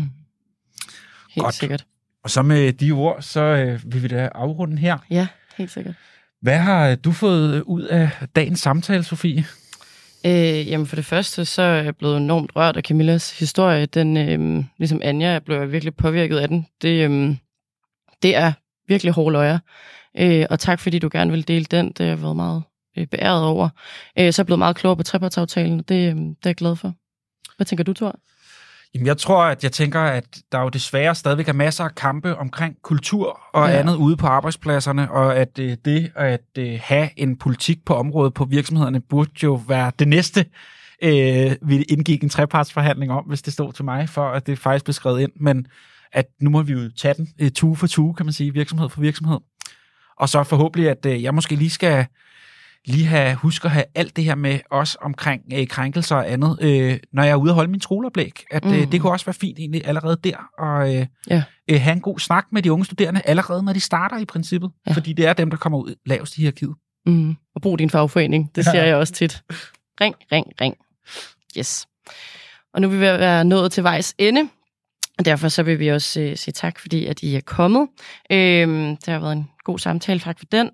Helt 1.31 1.45
Godt. 1.45 1.55
sikkert. 1.55 1.87
Og 2.25 2.31
så 2.31 2.43
med 2.43 2.73
de 2.73 2.91
ord, 2.91 3.23
så 3.23 3.41
øh, 3.41 3.93
vil 3.93 4.03
vi 4.03 4.09
da 4.09 4.29
afrunde 4.35 4.77
her. 4.79 4.99
Ja, 5.11 5.27
helt 5.57 5.71
sikkert. 5.71 5.95
Hvad 6.43 6.59
har 6.59 6.95
du 6.95 7.13
fået 7.13 7.63
ud 7.63 7.83
af 7.83 8.11
dagens 8.37 8.61
samtale, 8.61 9.03
Sofie? 9.03 9.45
Øh, 10.27 10.69
jamen 10.69 10.87
for 10.87 10.97
det 10.97 11.05
første, 11.05 11.45
så 11.45 11.63
er 11.63 11.83
jeg 11.83 11.97
blevet 11.97 12.17
enormt 12.17 12.57
rørt 12.57 12.77
af 12.77 12.83
Camillas 12.83 13.39
historie. 13.39 13.87
Den, 13.87 14.17
øh, 14.17 14.65
ligesom 14.79 15.01
Anja, 15.05 15.31
jeg 15.31 15.45
blev 15.45 15.73
virkelig 15.73 15.95
påvirket 15.97 16.39
af 16.39 16.49
den. 16.49 16.67
Det, 16.83 17.11
øh, 17.11 17.37
det 18.23 18.37
er 18.37 18.53
virkelig 18.89 19.13
hårde 19.13 19.33
løjer. 19.33 19.59
Øh, 20.19 20.47
og 20.51 20.59
tak 20.59 20.81
fordi 20.81 20.99
du 20.99 21.09
gerne 21.13 21.31
vil 21.31 21.49
dele 21.49 21.65
den. 21.65 21.87
Det 21.87 21.99
har 21.99 22.07
jeg 22.07 22.23
været 22.23 22.37
meget 22.37 22.63
øh, 22.99 23.07
beæret 23.07 23.45
over. 23.45 23.69
Øh, 24.19 24.33
så 24.33 24.41
er 24.41 24.43
jeg 24.43 24.47
blevet 24.47 24.59
meget 24.59 24.77
klogere 24.77 24.97
på 24.97 25.03
trepartsaftalen, 25.03 25.79
og 25.79 25.89
det, 25.89 26.11
øh, 26.11 26.17
det 26.17 26.37
er 26.45 26.51
jeg 26.51 26.57
glad 26.57 26.77
for. 26.77 26.95
Hvad 27.57 27.67
tænker 27.67 27.85
du, 27.85 27.93
Thor? 27.93 28.19
Jamen, 28.95 29.07
jeg 29.07 29.19
tror, 29.19 29.43
at 29.43 29.65
jeg 29.65 29.73
tænker, 29.73 30.01
at 30.01 30.25
der 30.53 30.61
jo 30.61 30.69
desværre 30.69 31.15
stadigvæk 31.15 31.49
er 31.49 31.53
masser 31.53 31.85
af 31.85 31.95
kampe 31.95 32.37
omkring 32.37 32.77
kultur 32.83 33.41
og 33.53 33.69
ja. 33.69 33.79
Andet 33.79 33.97
ude 33.97 34.17
på 34.17 34.27
arbejdspladserne, 34.27 35.11
og 35.11 35.37
at 35.37 35.59
øh, 35.59 35.77
det 35.85 36.13
at 36.15 36.41
øh, 36.59 36.79
have 36.83 37.09
en 37.17 37.37
politik 37.37 37.85
på 37.85 37.95
området 37.95 38.35
på 38.35 38.45
virksomhederne 38.45 39.01
burde 39.01 39.31
jo 39.43 39.55
være 39.69 39.93
det 39.99 40.09
næste, 40.09 40.47
øh, 41.03 41.57
vi 41.63 41.83
indgik 41.83 42.23
en 42.23 42.29
trepartsforhandling 42.29 43.13
om, 43.13 43.25
hvis 43.25 43.43
det 43.43 43.53
stod 43.53 43.73
til 43.73 43.85
mig, 43.85 44.09
for 44.09 44.29
at 44.29 44.47
det 44.47 44.59
faktisk 44.59 44.85
blev 44.85 44.95
skrevet 44.95 45.21
ind. 45.21 45.33
Men 45.37 45.67
at 46.13 46.27
nu 46.41 46.51
må 46.51 46.63
vi 46.63 46.73
jo 46.73 46.91
tage 46.97 47.15
den 47.15 47.29
øh, 47.41 47.51
tue 47.51 47.77
for 47.77 47.87
tue, 47.87 48.15
kan 48.15 48.27
man 48.27 48.33
sige, 48.33 48.53
virksomhed 48.53 48.89
for 48.89 49.01
virksomhed. 49.01 49.39
Og 50.17 50.29
så 50.29 50.43
forhåbentlig, 50.43 50.91
at 50.91 51.07
øh, 51.07 51.23
jeg 51.23 51.35
måske 51.35 51.55
lige 51.57 51.71
skal 51.71 52.07
lige 52.87 53.07
have, 53.07 53.35
huske 53.35 53.65
at 53.67 53.71
have 53.73 53.85
alt 53.95 54.17
det 54.17 54.25
her 54.25 54.35
med 54.35 54.59
os 54.71 54.97
omkring 55.01 55.43
øh, 55.55 55.67
krænkelser 55.69 56.17
og 56.17 56.31
andet, 56.33 56.59
øh, 56.63 56.99
når 57.13 57.23
jeg 57.23 57.31
er 57.33 57.37
ude 57.37 57.51
og 57.51 57.55
holde 57.55 57.71
min 57.71 57.81
skoleoplæg. 57.81 58.33
At 58.51 58.65
øh, 58.65 58.73
Mhm. 58.81 58.91
det 58.91 59.01
kunne 59.01 59.13
også 59.13 59.27
være 59.27 59.35
fint 59.35 59.59
egentlig 59.59 59.87
allerede 59.87 60.17
der, 60.25 60.37
og 60.59 60.95
øh, 60.95 61.07
Ja. 61.31 61.43
øh, 61.71 61.81
have 61.81 61.93
en 61.93 62.01
god 62.01 62.19
snak 62.19 62.45
med 62.53 62.63
de 62.63 62.73
unge 62.73 62.85
studerende 62.85 63.23
allerede, 63.25 63.63
når 63.63 63.73
de 63.73 63.81
starter 63.81 64.19
i 64.19 64.25
princippet. 64.25 64.71
Ja. 64.87 64.93
Fordi 64.93 65.13
det 65.13 65.27
er 65.27 65.33
dem, 65.33 65.51
der 65.51 65.57
kommer 65.57 65.79
ud 65.79 65.95
lavest 66.07 66.37
i 66.37 66.41
hierarkiet. 66.41 66.75
Mm. 67.07 67.37
Og 67.55 67.63
brug 67.63 67.79
din 67.79 67.91
fagforening. 67.91 68.51
Det 68.55 68.67
Ja. 68.67 68.71
siger 68.71 68.85
jeg 68.85 68.97
også 68.97 69.13
tit. 69.13 69.43
Ring, 70.01 70.15
ring, 70.33 70.47
ring. 70.61 70.75
Yes. 71.59 71.87
Og 72.75 72.81
nu 72.81 72.89
vil 72.89 72.99
vi 73.01 73.05
være 73.05 73.45
nået 73.45 73.73
til 73.73 73.83
vejs 73.83 74.15
ende. 74.19 74.49
Og 75.21 75.25
derfor 75.25 75.49
så 75.49 75.63
vil 75.63 75.79
vi 75.79 75.89
også 75.89 76.21
øh, 76.21 76.37
sige 76.37 76.53
tak, 76.53 76.79
fordi 76.79 77.07
at 77.07 77.23
I 77.23 77.37
er 77.37 77.41
kommet. 77.41 77.89
Øhm, 78.33 78.97
det 78.97 79.09
har 79.09 79.19
været 79.19 79.33
en 79.33 79.51
god 79.65 79.79
samtale. 79.79 80.21
Tak 80.21 80.39
for 80.39 80.45
den. 80.53 80.71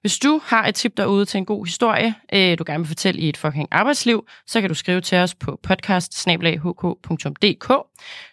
Hvis 0.00 0.18
du 0.18 0.40
har 0.44 0.66
et 0.66 0.74
tip 0.74 0.96
derude 0.96 1.24
til 1.24 1.38
en 1.38 1.44
god 1.44 1.66
historie, 1.66 2.14
øh, 2.34 2.58
du 2.58 2.64
gerne 2.66 2.78
vil 2.78 2.88
fortælle 2.88 3.20
i 3.20 3.28
et 3.28 3.36
fucking 3.36 3.68
arbejdsliv, 3.70 4.26
så 4.46 4.60
kan 4.60 4.68
du 4.68 4.74
skrive 4.74 5.00
til 5.00 5.18
os 5.18 5.34
på 5.34 5.60
podcast 5.62 6.28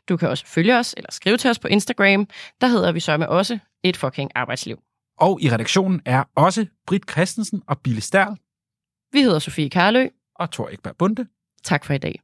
Du 0.10 0.18
kan 0.18 0.30
også 0.30 0.46
følge 0.48 0.78
os 0.78 0.94
eller 0.98 1.12
skrive 1.12 1.38
til 1.38 1.50
os 1.50 1.60
på 1.60 1.68
Instagram. 1.68 2.28
Der 2.62 2.68
hedder 2.68 2.92
vi 2.92 3.00
så 3.00 3.18
med 3.18 3.28
også 3.28 3.60
et 3.84 3.98
fucking 3.98 4.32
arbejdsliv. 4.36 4.78
Og 5.18 5.42
i 5.42 5.50
redaktionen 5.50 6.02
er 6.06 6.24
også 6.36 6.66
Britt 6.88 7.12
Christensen 7.12 7.62
og 7.68 7.80
Bille 7.80 8.02
Stærl 8.02 8.38
Vi 9.12 9.22
hedder 9.22 9.40
Sofie 9.40 9.70
Karlø. 9.70 10.08
og 10.36 10.52
Thor 10.52 10.70
Ekberg 10.70 10.96
Bunde. 10.98 11.26
Tak 11.64 11.86
for 11.86 11.94
i 11.94 11.98
dag. 11.98 12.20